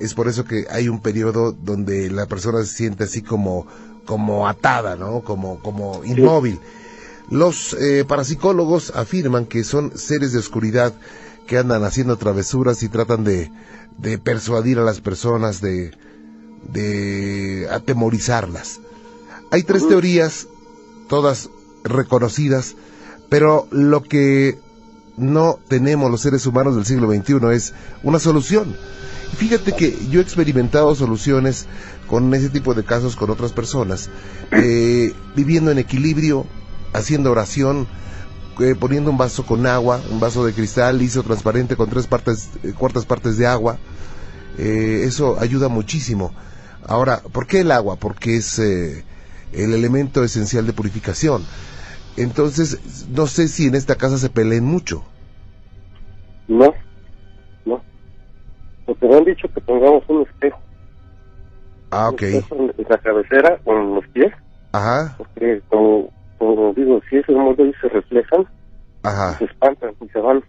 [0.00, 3.66] es por eso que hay un periodo donde la persona se siente así como,
[4.06, 5.22] como atada, ¿no?
[5.22, 6.58] Como, como inmóvil.
[7.30, 10.94] Los eh, parapsicólogos afirman que son seres de oscuridad
[11.46, 13.52] que andan haciendo travesuras y tratan de,
[13.98, 15.92] de persuadir a las personas, de,
[16.72, 18.80] de atemorizarlas.
[19.50, 20.48] Hay tres teorías,
[21.08, 21.50] todas
[21.84, 22.74] reconocidas,
[23.28, 24.58] pero lo que
[25.16, 28.74] no tenemos los seres humanos del siglo XXI es una solución.
[29.36, 31.66] Fíjate que yo he experimentado soluciones
[32.08, 34.10] con ese tipo de casos con otras personas,
[34.50, 36.46] eh, viviendo en equilibrio,
[36.92, 37.86] haciendo oración,
[38.60, 42.50] eh, poniendo un vaso con agua, un vaso de cristal liso, transparente, con tres partes,
[42.62, 43.78] eh, cuartas partes de agua.
[44.58, 46.34] Eh, eso ayuda muchísimo.
[46.86, 47.96] Ahora, ¿por qué el agua?
[47.96, 49.04] Porque es el
[49.52, 51.44] elemento esencial de purificación.
[52.20, 55.02] Entonces, no sé si en esta casa se peleen mucho.
[56.48, 56.74] No,
[57.64, 57.82] no.
[58.84, 60.58] Porque me han dicho que pongamos un espejo.
[61.90, 62.22] Ah, ok.
[62.50, 64.32] Un en la cabecera o en los pies.
[64.72, 68.46] Ajá, Porque, como, como digo, si esos modelos se reflejan,
[69.02, 69.38] ajá.
[69.38, 70.44] se espantan y se van.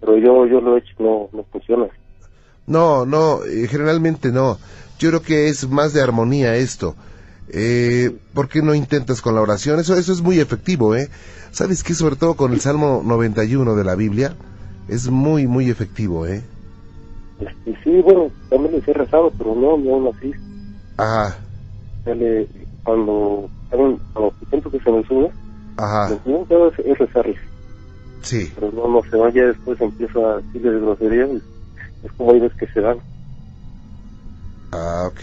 [0.00, 1.86] Pero yo yo lo he hecho, no, no funciona.
[2.66, 4.58] No, no, eh, generalmente no.
[4.98, 6.94] Yo creo que es más de armonía esto.
[7.48, 9.78] Eh, ¿Por qué no intentas con la oración?
[9.80, 11.10] Eso, eso es muy efectivo, ¿eh?
[11.50, 11.94] ¿Sabes qué?
[11.94, 14.36] Sobre todo con el Salmo 91 de la Biblia,
[14.88, 16.44] es muy, muy efectivo, ¿eh?
[17.82, 20.32] Sí, bueno, también les he rezado, pero no, no aún así.
[20.96, 21.38] Ajá,
[22.06, 22.48] le-
[22.82, 25.32] cuando, cuando, cuando siento que se me sube,
[25.76, 27.38] ajá, lo primero que hago es, es rezarles.
[28.22, 31.30] sí, Pero no, no se va, ya después empiezo a decirles groserías.
[32.02, 33.02] Es como hay veces que se dan.
[34.72, 35.22] ah, ok.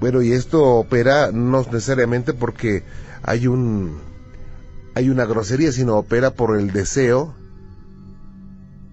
[0.00, 2.82] Bueno, y esto opera no necesariamente porque
[3.22, 3.98] hay un,
[4.94, 7.34] hay una grosería, sino opera por el deseo,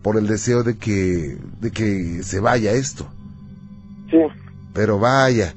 [0.02, 3.06] por el deseo de que, de que se vaya esto.
[4.10, 4.18] Sí,
[4.74, 5.56] Pero vaya.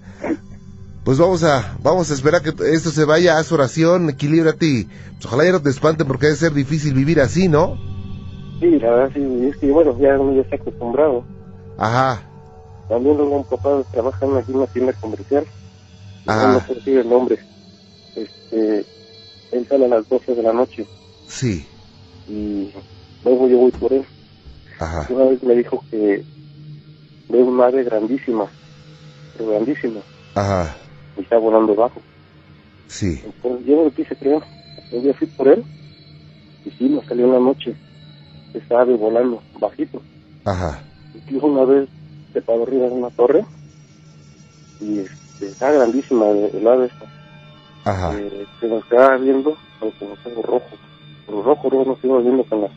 [1.05, 5.27] Pues vamos a, vamos a esperar que esto se vaya, haz oración, equilíbrate y pues,
[5.27, 7.79] ojalá ya no te espanten porque debe ser difícil vivir así, ¿no?
[8.61, 11.25] sí, la verdad sí, es que bueno, ya uno ya está acostumbrado.
[11.79, 12.23] Ajá,
[12.89, 15.47] También luego un papá trabaja en una tienda comercial.
[16.27, 16.53] Ah.
[16.55, 17.39] No, sé decir el nombre.
[18.15, 18.85] Este,
[19.53, 20.87] él sale a las 12 de la noche
[21.29, 21.67] sí,
[22.29, 22.71] y
[23.25, 24.05] luego yo voy por él.
[24.81, 26.25] ajá, Una vez me dijo que
[27.29, 28.49] ve un ave grandísima,
[29.37, 30.01] pero grandísima,
[30.35, 30.75] ajá,
[31.17, 32.01] y está volando bajo.
[32.89, 34.43] sí, Entonces yo no lo quise creer.
[34.93, 35.65] Día fui por él
[36.65, 37.75] y sí, me salió en la noche
[38.55, 40.01] esa ave volando bajito.
[40.45, 40.81] ajá,
[41.15, 41.89] Incluso una vez
[42.37, 43.47] se paró arriba de una torre
[44.79, 47.07] y este, está grandísima el, el ave esta.
[47.87, 50.67] ajá, Eh, se nos quedaba viendo, aunque nos algo rojo.
[51.25, 52.69] Pero rojo, luego nos iba viendo con la,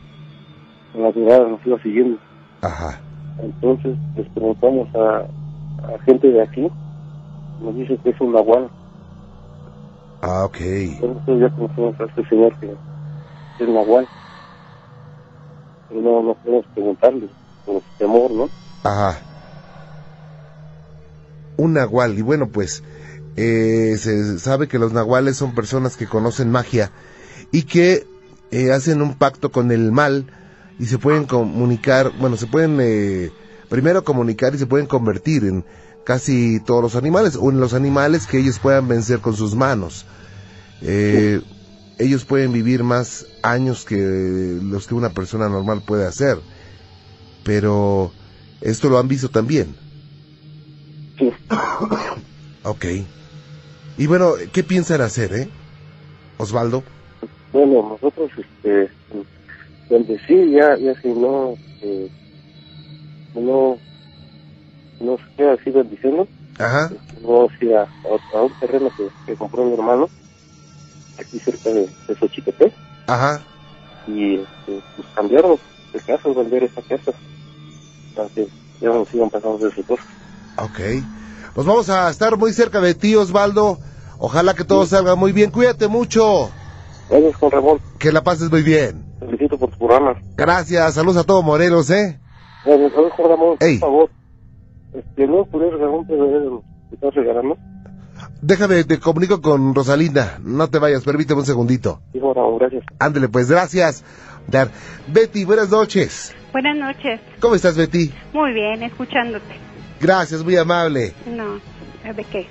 [0.93, 2.17] con la mirada, nos iba siguiendo.
[2.61, 3.01] ajá,
[3.43, 5.25] Entonces les preguntamos a,
[5.93, 6.71] a gente de aquí,
[7.61, 8.71] nos dice que es un nahual.
[10.21, 12.77] ah, ok, Entonces ya conocemos a este señor que
[13.59, 14.07] es nahual.
[15.89, 17.29] Pero no, no podemos preguntarle,
[17.65, 18.49] por temor, ¿no?
[18.85, 19.28] ajá.
[21.59, 22.83] Un nahual, y bueno, pues
[23.35, 26.91] eh, se sabe que los nahuales son personas que conocen magia
[27.51, 28.07] y que
[28.51, 30.25] eh, hacen un pacto con el mal
[30.79, 33.31] y se pueden comunicar, bueno, se pueden eh,
[33.69, 35.65] primero comunicar y se pueden convertir en
[36.05, 40.05] casi todos los animales o en los animales que ellos puedan vencer con sus manos.
[40.81, 41.41] Eh,
[41.97, 46.39] ellos pueden vivir más años que los que una persona normal puede hacer,
[47.43, 48.11] pero
[48.61, 49.75] esto lo han visto también.
[51.19, 51.29] Sí.
[52.63, 52.85] Ok.
[53.97, 55.49] Y bueno, ¿qué piensan hacer, eh?
[56.37, 56.83] Osvaldo.
[57.51, 58.91] Bueno, nosotros, este,
[59.89, 62.09] donde sí, ya, ya si no, eh,
[63.33, 63.79] no,
[64.99, 66.89] no se queda así bendiciendo, Ajá.
[67.21, 67.81] vamos a ir a,
[68.33, 70.09] a- un terreno que, que compró mi hermano,
[71.17, 72.73] aquí cerca de, de Xochitepec,
[73.07, 73.45] Ajá.
[74.05, 75.59] y este, pues cambiaron
[75.91, 77.13] de casa, vender esa casa,
[78.35, 78.49] que
[78.79, 80.03] ya nos sigan pasando de su cosa.
[80.57, 80.79] Ok.
[81.53, 83.79] Pues vamos a estar muy cerca de ti, Osvaldo.
[84.17, 85.51] Ojalá que todo salga muy bien.
[85.51, 86.51] Cuídate mucho.
[87.09, 89.03] Gracias, Juan Ramón, Que la pases muy bien.
[89.19, 90.15] felicito por tu programa.
[90.37, 90.93] Gracias.
[90.93, 92.19] Saludos a todos Morelos, ¿eh?
[92.65, 93.77] Gracias, ¿sabes, Juan Ramón, Ey.
[93.79, 94.09] por favor,
[94.93, 97.57] este, ¿no de los que estás regalando?
[98.41, 100.39] Déjame, te comunico con Rosalinda.
[100.43, 102.01] No te vayas, permíteme un segundito.
[102.11, 102.83] Sí, Juan Ramón, gracias.
[102.99, 104.03] Ándele, pues, gracias.
[104.47, 104.69] Dar.
[105.07, 106.35] Betty, buenas noches.
[106.51, 107.19] Buenas noches.
[107.39, 108.11] ¿Cómo estás, Betty?
[108.33, 109.68] Muy bien, escuchándote.
[109.99, 111.13] Gracias, muy amable.
[111.25, 111.59] No,
[112.13, 112.47] ¿de qué?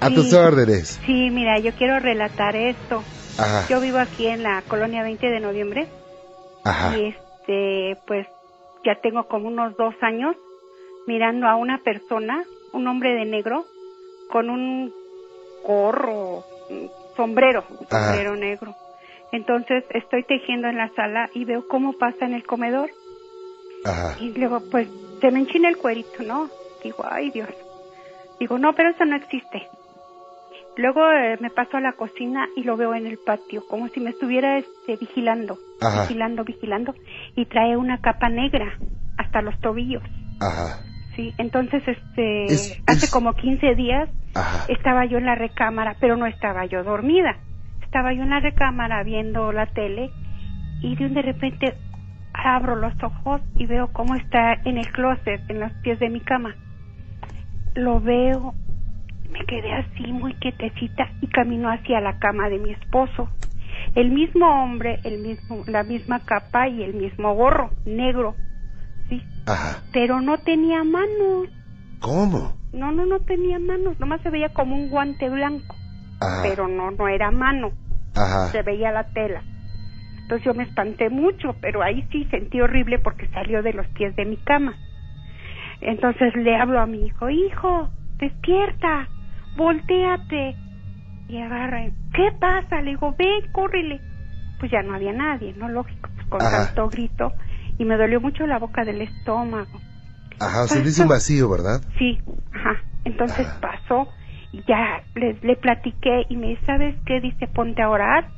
[0.00, 0.14] A Sí.
[0.14, 1.00] tus órdenes.
[1.06, 3.02] Sí, mira, yo quiero relatar esto.
[3.38, 3.66] Ajá.
[3.68, 5.86] Yo vivo aquí en la colonia 20 de noviembre
[6.64, 6.96] Ajá.
[6.96, 8.26] y este, pues
[8.84, 10.36] ya tengo como unos dos años
[11.06, 13.64] mirando a una persona, un hombre de negro,
[14.30, 14.92] con un
[15.64, 16.44] gorro,
[17.16, 18.06] sombrero, Ajá.
[18.08, 18.74] sombrero negro.
[19.30, 22.90] Entonces estoy tejiendo en la sala y veo cómo pasa en el comedor
[23.84, 24.16] Ajá.
[24.20, 24.88] Y luego, pues,
[25.22, 26.50] se me enchina el cuerito, ¿no?
[26.84, 27.48] Digo, ay Dios.
[28.38, 29.66] Digo, no, pero eso no existe.
[30.76, 34.00] Luego eh, me paso a la cocina y lo veo en el patio, como si
[34.00, 36.02] me estuviera este, vigilando, Ajá.
[36.02, 36.94] vigilando, vigilando,
[37.36, 38.78] y trae una capa negra
[39.16, 40.02] hasta los tobillos.
[40.40, 40.80] Ajá.
[41.14, 44.64] Sí, entonces, este, Es- hace es- como 15 días Ajá.
[44.72, 47.38] estaba yo en la recámara, pero no estaba yo dormida.
[47.82, 50.10] Estaba yo en la recámara viendo la tele
[50.80, 51.74] y de un de repente
[52.34, 56.20] abro los ojos y veo cómo está en el closet, en los pies de mi
[56.20, 56.54] cama.
[57.74, 58.54] Lo veo,
[59.30, 63.28] me quedé así muy quietecita y camino hacia la cama de mi esposo.
[63.94, 68.34] El mismo hombre, el mismo, la misma capa y el mismo gorro negro.
[69.08, 69.82] Sí, Ajá.
[69.92, 71.48] pero no tenía manos.
[72.00, 72.54] ¿Cómo?
[72.72, 75.76] No, no, no tenía manos, nomás se veía como un guante blanco,
[76.20, 76.42] Ajá.
[76.42, 77.72] pero no, no era mano,
[78.14, 78.48] Ajá.
[78.50, 79.42] se veía la tela.
[80.32, 84.16] Entonces yo me espanté mucho, pero ahí sí sentí horrible porque salió de los pies
[84.16, 84.74] de mi cama.
[85.82, 89.10] Entonces le hablo a mi hijo, hijo, despierta,
[89.56, 90.56] volteate.
[91.28, 91.82] Y agarra,
[92.14, 92.80] ¿qué pasa?
[92.80, 94.00] Le digo, ve, córrele.
[94.58, 95.68] Pues ya no había nadie, ¿no?
[95.68, 96.68] Lógico, pues con Ajá.
[96.68, 97.34] tanto grito.
[97.76, 99.82] Y me dolió mucho la boca del estómago.
[100.40, 101.82] Ajá, o sea, dice un vacío, ¿verdad?
[101.98, 102.18] Sí,
[102.52, 102.82] ajá.
[103.04, 103.60] Entonces Ajá.
[103.60, 104.08] pasó
[104.50, 107.20] y ya le, le platiqué y me dice, ¿sabes qué?
[107.20, 108.30] Dice, ponte a orar.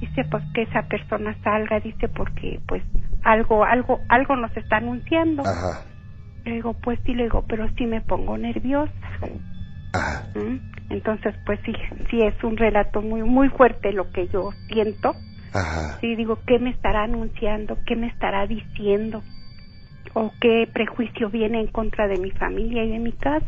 [0.00, 2.82] Dice, pues que esa persona salga, dice, porque pues
[3.22, 5.42] algo, algo, algo nos está anunciando.
[5.42, 5.84] Ajá.
[6.44, 8.92] Le digo, pues sí, le digo, pero sí me pongo nerviosa.
[9.92, 10.26] Ajá.
[10.34, 10.56] ¿Mm?
[10.90, 11.72] Entonces, pues sí,
[12.10, 15.16] sí es un relato muy, muy fuerte lo que yo siento.
[15.52, 15.98] Ajá.
[16.00, 17.78] Sí, digo, ¿qué me estará anunciando?
[17.84, 19.22] ¿Qué me estará diciendo?
[20.14, 23.46] ¿O qué prejuicio viene en contra de mi familia y de mi casa?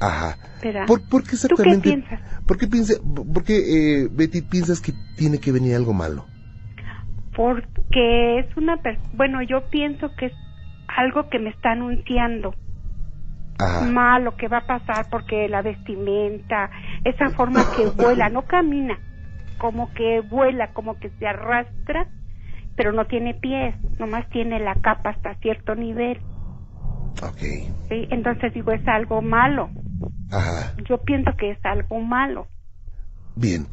[0.00, 0.38] Ajá.
[0.86, 1.82] ¿Por, por qué ¿Tú qué exactamente?
[1.82, 2.20] piensas?
[2.46, 2.94] ¿Por qué, piensa,
[3.34, 3.56] por qué
[4.02, 6.28] eh, Betty, piensas que tiene que venir algo malo?
[7.34, 8.78] Porque es una...
[8.78, 10.32] per- Bueno, yo pienso que es
[10.88, 12.54] algo que me está anunciando.
[13.58, 13.86] Ajá.
[13.86, 16.70] malo que va a pasar porque la vestimenta,
[17.04, 18.98] esa forma que vuela, no camina,
[19.58, 22.08] como que vuela, como que se arrastra,
[22.76, 26.22] pero no tiene pies, nomás tiene la capa hasta cierto nivel.
[27.22, 27.42] Ok.
[27.88, 28.06] ¿sí?
[28.10, 29.70] Entonces digo, es algo malo.
[30.30, 30.74] Ajá.
[30.88, 32.46] Yo pienso que es algo malo.
[33.34, 33.66] Bien.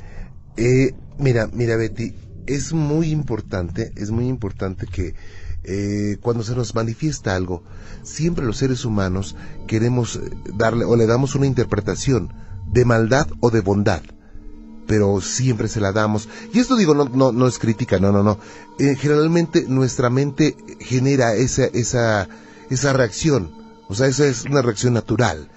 [0.58, 2.14] Eh, mira, mira, Betty,
[2.46, 5.16] es muy importante, es muy importante que
[5.64, 7.64] eh, cuando se nos manifiesta algo,
[8.04, 9.36] siempre los seres humanos
[9.68, 12.34] queremos eh, darle o le damos una interpretación
[12.68, 14.02] de maldad o de bondad.
[14.86, 16.28] Pero siempre se la damos.
[16.54, 18.38] Y esto digo, no, no, no es crítica, no, no, no.
[18.80, 22.28] Eh, generalmente nuestra mente genera esa, esa,
[22.70, 23.52] esa reacción.
[23.88, 25.50] O sea, esa es una reacción natural.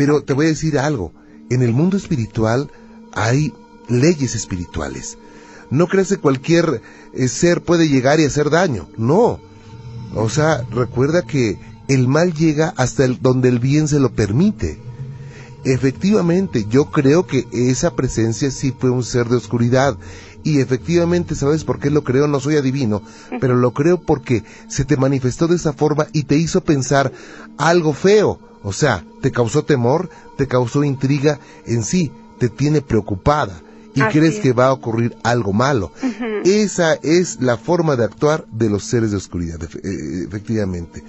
[0.00, 1.12] Pero te voy a decir algo.
[1.50, 2.70] En el mundo espiritual
[3.12, 3.52] hay
[3.86, 5.18] leyes espirituales.
[5.68, 6.80] No creas que cualquier
[7.12, 8.88] eh, ser puede llegar y hacer daño.
[8.96, 9.40] No.
[10.14, 14.80] O sea, recuerda que el mal llega hasta el, donde el bien se lo permite.
[15.64, 19.98] Efectivamente, yo creo que esa presencia sí fue un ser de oscuridad.
[20.42, 22.26] Y efectivamente, ¿sabes por qué lo creo?
[22.26, 23.02] No soy adivino,
[23.38, 27.12] pero lo creo porque se te manifestó de esa forma y te hizo pensar
[27.58, 28.40] algo feo.
[28.62, 33.60] O sea, te causó temor, te causó intriga en sí, te tiene preocupada
[33.94, 34.40] y Así crees es.
[34.40, 35.92] que va a ocurrir algo malo.
[36.44, 41.02] Esa es la forma de actuar de los seres de oscuridad, eh, efectivamente.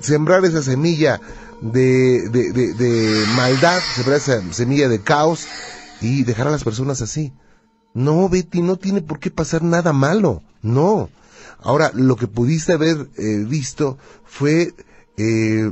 [0.00, 1.20] Sembrar esa semilla
[1.60, 5.46] de, de, de- de maldad, sembrar esa semilla de caos
[6.00, 7.32] y dejar a las personas así.
[7.94, 10.42] No, Betty, no tiene por qué pasar nada malo.
[10.62, 11.08] No.
[11.60, 14.74] Ahora, lo que pudiste haber eh, visto fue
[15.16, 15.70] eh,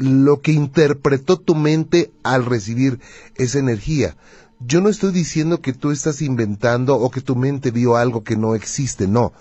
[0.00, 3.00] lo que interpretó tu mente al recibir
[3.36, 4.16] esa energía.
[4.58, 8.36] Yo no estoy diciendo que tú estás inventando o que tu mente vio algo que
[8.36, 9.32] no existe, no.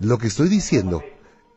[0.00, 1.02] Lo que estoy diciendo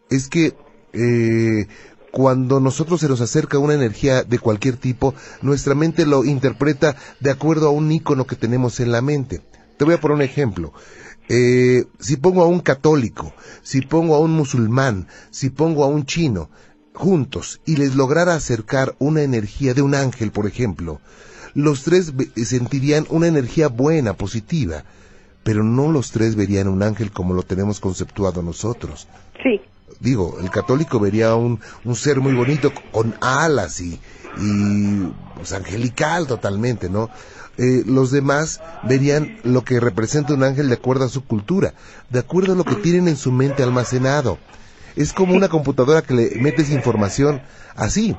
[0.09, 0.55] es que
[0.93, 1.67] eh,
[2.11, 7.31] cuando nosotros se nos acerca una energía de cualquier tipo, nuestra mente lo interpreta de
[7.31, 9.41] acuerdo a un icono que tenemos en la mente.
[9.77, 10.73] Te voy a poner un ejemplo.
[11.27, 13.33] Eh, si pongo a un católico,
[13.63, 16.49] si pongo a un musulmán, si pongo a un chino,
[16.93, 20.99] juntos, y les lograra acercar una energía de un ángel, por ejemplo,
[21.53, 24.83] los tres sentirían una energía buena, positiva,
[25.43, 29.07] pero no los tres verían un ángel como lo tenemos conceptuado nosotros.
[29.41, 29.61] Sí,
[29.99, 33.99] Digo, el católico vería un, un ser muy bonito con alas y,
[34.37, 37.09] y pues, angelical totalmente, ¿no?
[37.57, 41.73] Eh, los demás verían lo que representa un ángel de acuerdo a su cultura,
[42.09, 44.39] de acuerdo a lo que tienen en su mente almacenado.
[44.95, 47.41] Es como una computadora que le metes información
[47.75, 48.15] así.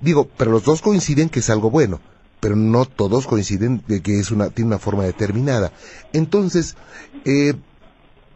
[0.00, 2.00] Digo, pero los dos coinciden que es algo bueno,
[2.40, 5.72] pero no todos coinciden de que es una, tiene una forma determinada.
[6.12, 6.76] Entonces,
[7.24, 7.54] eh,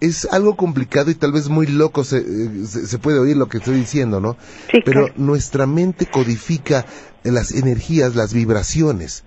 [0.00, 3.48] es algo complicado y tal vez muy loco se, eh, se, se puede oír lo
[3.48, 4.36] que estoy diciendo, ¿no?
[4.70, 5.14] sí, Pero claro.
[5.16, 6.86] nuestra mente codifica
[7.24, 9.24] las energías, las vibraciones.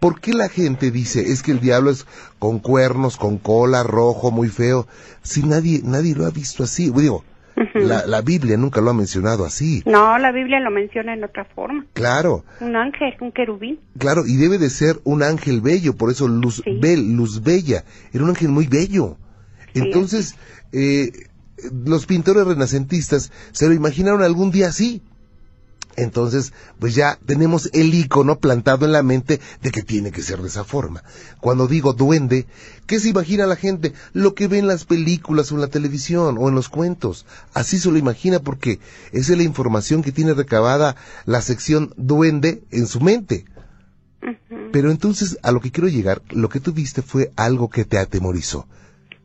[0.00, 2.06] ¿Por qué la gente dice es que el diablo es
[2.38, 4.86] con cuernos, con cola, rojo, muy feo?
[5.22, 6.90] Si nadie, nadie lo ha visto así.
[6.90, 7.24] Digo,
[7.74, 9.82] La, la Biblia nunca lo ha mencionado así.
[9.86, 11.86] No, la Biblia lo menciona en otra forma.
[11.92, 13.80] Claro, Un ángel, un querubín.
[13.98, 16.78] claro, y debe de ser un ángel bello, por eso luz Sí.
[16.80, 17.84] bel, luz bella.
[18.12, 19.16] Era un ángel muy bello.
[19.74, 20.36] Sí, Entonces,
[20.72, 21.12] eh,
[21.84, 25.02] los pintores renacentistas se lo imaginaron algún día así.
[25.98, 30.40] Entonces, pues ya tenemos el icono plantado en la mente de que tiene que ser
[30.40, 31.02] de esa forma.
[31.40, 32.46] Cuando digo duende,
[32.86, 33.92] ¿qué se imagina la gente?
[34.12, 37.26] Lo que ve en las películas o en la televisión o en los cuentos.
[37.52, 38.78] Así se lo imagina porque
[39.10, 40.94] esa es la información que tiene recabada
[41.26, 43.44] la sección duende en su mente.
[44.70, 47.98] Pero entonces, a lo que quiero llegar, lo que tú viste fue algo que te
[47.98, 48.68] atemorizó.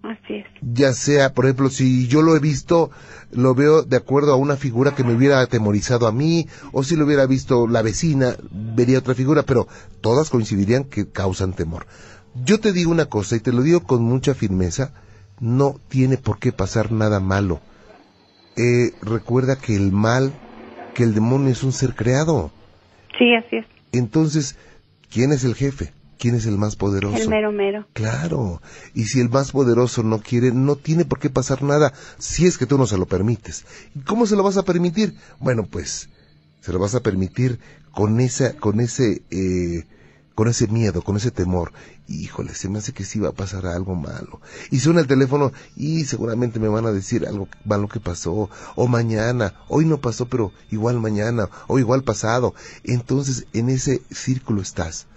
[0.03, 0.45] Así es.
[0.61, 2.91] Ya sea, por ejemplo, si yo lo he visto,
[3.31, 6.97] lo veo de acuerdo a una figura que me hubiera atemorizado a mí, o si
[6.97, 9.67] lo hubiera visto la vecina, vería otra figura, pero
[10.01, 11.87] todas coincidirían que causan temor.
[12.35, 14.93] Yo te digo una cosa, y te lo digo con mucha firmeza,
[15.39, 17.61] no tiene por qué pasar nada malo.
[18.57, 20.33] Eh, recuerda que el mal,
[20.93, 22.51] que el demonio es un ser creado.
[23.17, 23.65] Sí, así es.
[23.93, 24.57] Entonces,
[25.09, 25.93] ¿quién es el jefe?
[26.17, 27.17] ¿Quién es el más poderoso?
[27.17, 27.87] El mero mero.
[27.93, 28.61] Claro.
[28.93, 32.57] Y si el más poderoso no quiere, no tiene por qué pasar nada si es
[32.57, 33.65] que tú no se lo permites.
[33.95, 35.15] ¿Y cómo se lo vas a permitir?
[35.39, 36.09] Bueno, pues
[36.61, 37.59] se lo vas a permitir
[37.91, 39.85] con esa, con ese, eh,
[40.33, 41.73] con ese miedo, con ese temor.
[42.07, 44.41] Híjole, se me hace que sí va a pasar algo malo.
[44.71, 48.49] Y suena el teléfono y seguramente me van a decir algo malo que pasó.
[48.75, 52.55] O mañana, hoy no pasó, pero igual mañana, o igual pasado.
[52.83, 55.07] Entonces en ese círculo estás.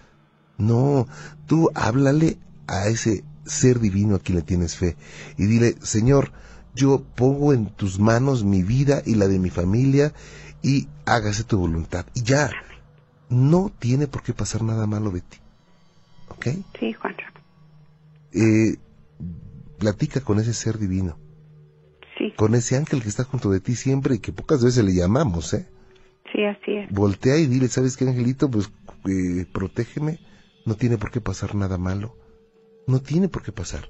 [0.59, 1.07] No,
[1.47, 4.97] tú háblale a ese ser divino a quien le tienes fe
[5.37, 6.33] y dile, Señor,
[6.75, 10.13] yo pongo en tus manos mi vida y la de mi familia
[10.63, 12.07] y hágase tu voluntad.
[12.15, 12.51] Y ya,
[13.29, 15.39] no tiene por qué pasar nada malo, Betty.
[16.29, 16.49] ¿Ok?
[16.79, 17.15] Sí, Juan.
[18.33, 18.77] Eh,
[19.79, 21.19] platica con ese ser divino.
[22.19, 22.33] Sí.
[22.37, 25.55] Con ese ángel que está junto de ti siempre y que pocas veces le llamamos,
[25.55, 25.69] ¿eh?
[26.33, 26.91] Sí, así es.
[26.91, 28.51] Voltea y dile, ¿sabes qué, angelito?
[28.51, 28.71] Pues
[29.09, 30.19] eh, protégeme
[30.67, 32.17] no tiene por qué pasar nada malo.
[32.87, 33.89] No tiene por qué pasar.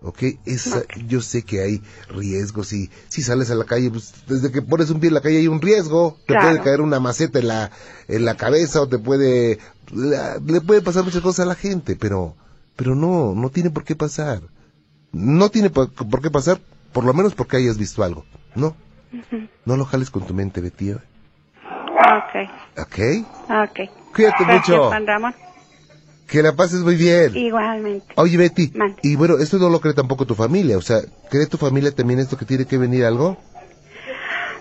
[0.00, 0.22] ¿Ok?
[0.46, 4.62] Esa, Yo sé que hay riesgos y si sales a la calle, pues desde que
[4.62, 6.16] pones un pie en la calle hay un riesgo.
[6.20, 6.46] Te Claro.
[6.48, 7.72] puede caer una maceta en la,
[8.06, 9.58] en la cabeza o te puede...
[9.92, 12.36] la- le puede pasar muchas cosas a la gente, pero,
[12.76, 14.42] pero no, no tiene por qué pasar.
[15.10, 16.60] No tiene por, por qué pasar,
[16.92, 18.24] por lo menos porque hayas visto algo.
[18.54, 18.76] No,
[19.64, 20.90] no lo jales con tu mente, Betty.
[20.90, 20.94] ¿eh?
[20.94, 22.98] Ok, ¿Ok?
[23.48, 23.90] ok.
[24.14, 24.88] Cuídate Gracias, mucho.
[24.88, 25.34] Juan Ramón.
[26.28, 27.34] Que la pases muy bien.
[27.34, 28.06] Igualmente.
[28.16, 29.00] Oye, Betty, Mande.
[29.02, 30.98] y bueno, esto no lo cree tampoco tu familia, o sea,
[31.30, 33.38] ¿cree tu familia también esto que tiene que venir algo?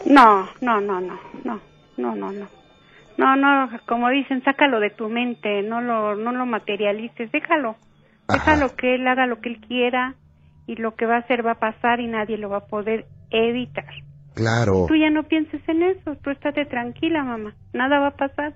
[0.05, 1.59] No, no, no, no, no,
[1.97, 2.47] no, no, no.
[3.17, 7.75] No, no, como dicen, sácalo de tu mente, no lo, no lo materialices, déjalo.
[8.27, 8.51] Ajá.
[8.53, 10.15] Déjalo que él haga lo que él quiera
[10.67, 13.05] y lo que va a hacer va a pasar y nadie lo va a poder
[13.31, 13.85] evitar.
[14.35, 18.53] Claro, Tú ya no pienses en eso, tú estate tranquila, mamá, nada va a pasar.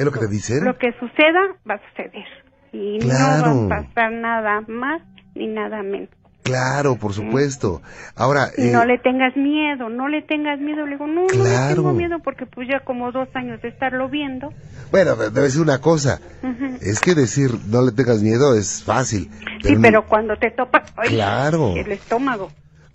[0.00, 0.64] Es lo que te dicen.
[0.64, 2.24] Lo que suceda va a suceder
[2.72, 3.54] y Claro.
[3.54, 5.02] no va a pasar nada más
[5.34, 6.08] ni nada menos.
[6.42, 7.82] Claro, por supuesto.
[8.16, 10.86] Ahora, Y eh, no le tengas miedo, no le tengas miedo.
[10.86, 11.74] Le digo, no, no le Claro.
[11.76, 14.52] tengo miedo porque pues ya como dos años de estarlo viendo.
[14.90, 16.78] bueno, debe decir una cosa, Ujú.
[16.80, 19.30] es que decir no le tengas miedo es fácil.
[19.62, 21.74] Sí, pero cuando te topas, ay, Claro.
[21.76, 22.50] el estómago.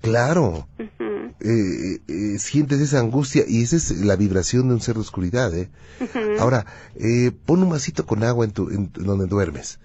[0.06, 4.96] Claro, Ujú, eh, eh, sientes esa angustia y esa es la vibración de un ser
[4.96, 5.70] de oscuridad, ¿eh?
[6.40, 9.80] Ahora, eh, pon un vasito con agua en, tu, en donde duermes.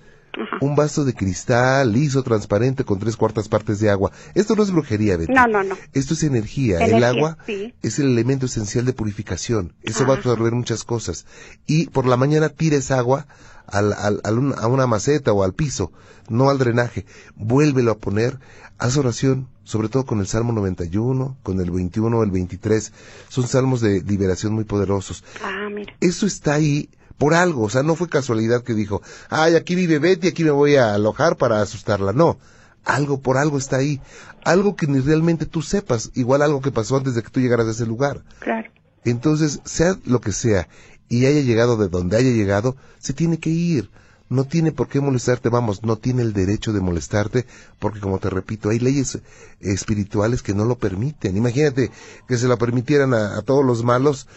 [0.60, 4.12] Un vaso de cristal liso, transparente, con tres cuartas partes de agua.
[4.34, 5.32] Esto no es brujería, Betty.
[5.32, 5.76] No, no, no.
[5.92, 6.78] Esto es energía.
[6.78, 7.74] El agua sí.
[7.82, 9.74] es el elemento esencial de purificación.
[9.82, 11.26] Eso va a absorber muchas cosas.
[11.66, 13.26] Y por la mañana tires agua
[13.70, 14.20] al, al-
[14.58, 15.92] a una maceta o al piso,
[16.28, 17.06] no al drenaje.
[17.36, 18.38] Vuélvelo a poner.
[18.78, 22.92] Haz oración, sobre todo con el Salmo 91, con el 21 o el 23.
[23.28, 25.22] Son salmos de liberación muy poderosos.
[25.44, 25.92] Ah, mira.
[26.00, 29.98] Eso está ahí por algo, o sea, no fue casualidad que dijo, ay, aquí vive
[29.98, 32.38] Betty, aquí me voy a alojar para asustarla, no.
[32.86, 34.00] Algo por algo está ahí,
[34.42, 37.66] algo que ni realmente tú sepas, igual algo que pasó antes de que tú llegaras
[37.66, 38.24] a ese lugar.
[38.38, 38.70] Claro.
[39.04, 40.66] Entonces, sea lo que sea,
[41.10, 43.90] y haya llegado de donde haya llegado, se tiene que ir.
[44.30, 47.46] No tiene por qué molestarte, vamos, no tiene el derecho de molestarte,
[47.80, 49.20] porque como te repito, hay leyes
[49.58, 51.36] espirituales que no lo permiten.
[51.36, 51.90] Imagínate
[52.28, 54.28] que se lo permitieran a, a todos los malos,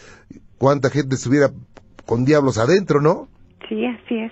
[0.57, 1.51] cuánta gente estuviera
[2.07, 3.29] con diablos adentro, ¿no?
[3.69, 4.31] Sí, así es.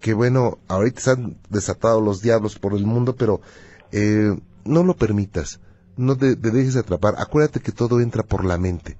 [0.00, 3.40] Que bueno, ahorita se han desatado los diablos por el mundo, pero
[3.92, 5.60] eh, no lo permitas,
[5.96, 7.14] no te, te dejes atrapar.
[7.18, 8.96] Acuérdate que todo entra por la mente.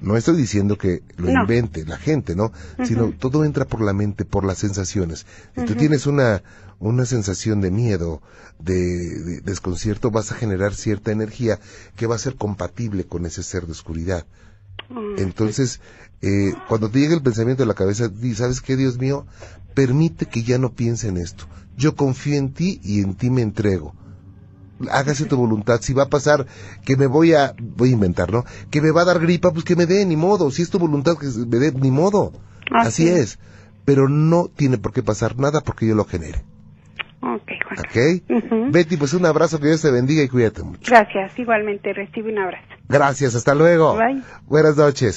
[0.00, 1.40] No estoy diciendo que lo No.
[1.42, 2.52] invente la gente, ¿no?
[2.84, 5.26] Sino todo entra por la mente, por las sensaciones.
[5.56, 6.42] Si tú tienes una,
[6.78, 8.22] una sensación de miedo,
[8.60, 8.74] de,
[9.24, 11.58] de desconcierto, vas a generar cierta energía
[11.96, 14.24] que va a ser compatible con ese ser de oscuridad.
[14.88, 15.18] Mm.
[15.20, 15.80] Entonces,
[16.22, 19.26] eh, cuando te llegue el pensamiento a la cabeza, di, ¿sabes qué, Dios mío?
[19.74, 21.46] Permite que ya no piense en esto.
[21.76, 23.94] Yo confío en ti y en ti me entrego.
[24.90, 25.80] Hágase tu voluntad.
[25.80, 26.46] Si va a pasar
[26.84, 28.44] que me voy a, voy a inventar, ¿no?
[28.70, 30.50] Que me va a dar gripa, pues que me dé, ni modo.
[30.50, 32.32] Si es tu voluntad que me dé, ni modo.
[32.70, 33.38] Así Así es.
[33.84, 36.44] Pero no tiene por qué pasar nada porque yo lo genere.
[37.20, 37.78] Ok, Juan.
[37.80, 38.44] ¿Ok?
[38.44, 38.70] Ujú.
[38.70, 40.90] Betty, pues un abrazo, que Dios te bendiga y cuídate mucho.
[40.90, 42.66] Gracias, igualmente recibe un abrazo.
[42.88, 43.96] Gracias, hasta luego.
[43.96, 44.22] Bye.
[44.46, 45.16] Buenas noches.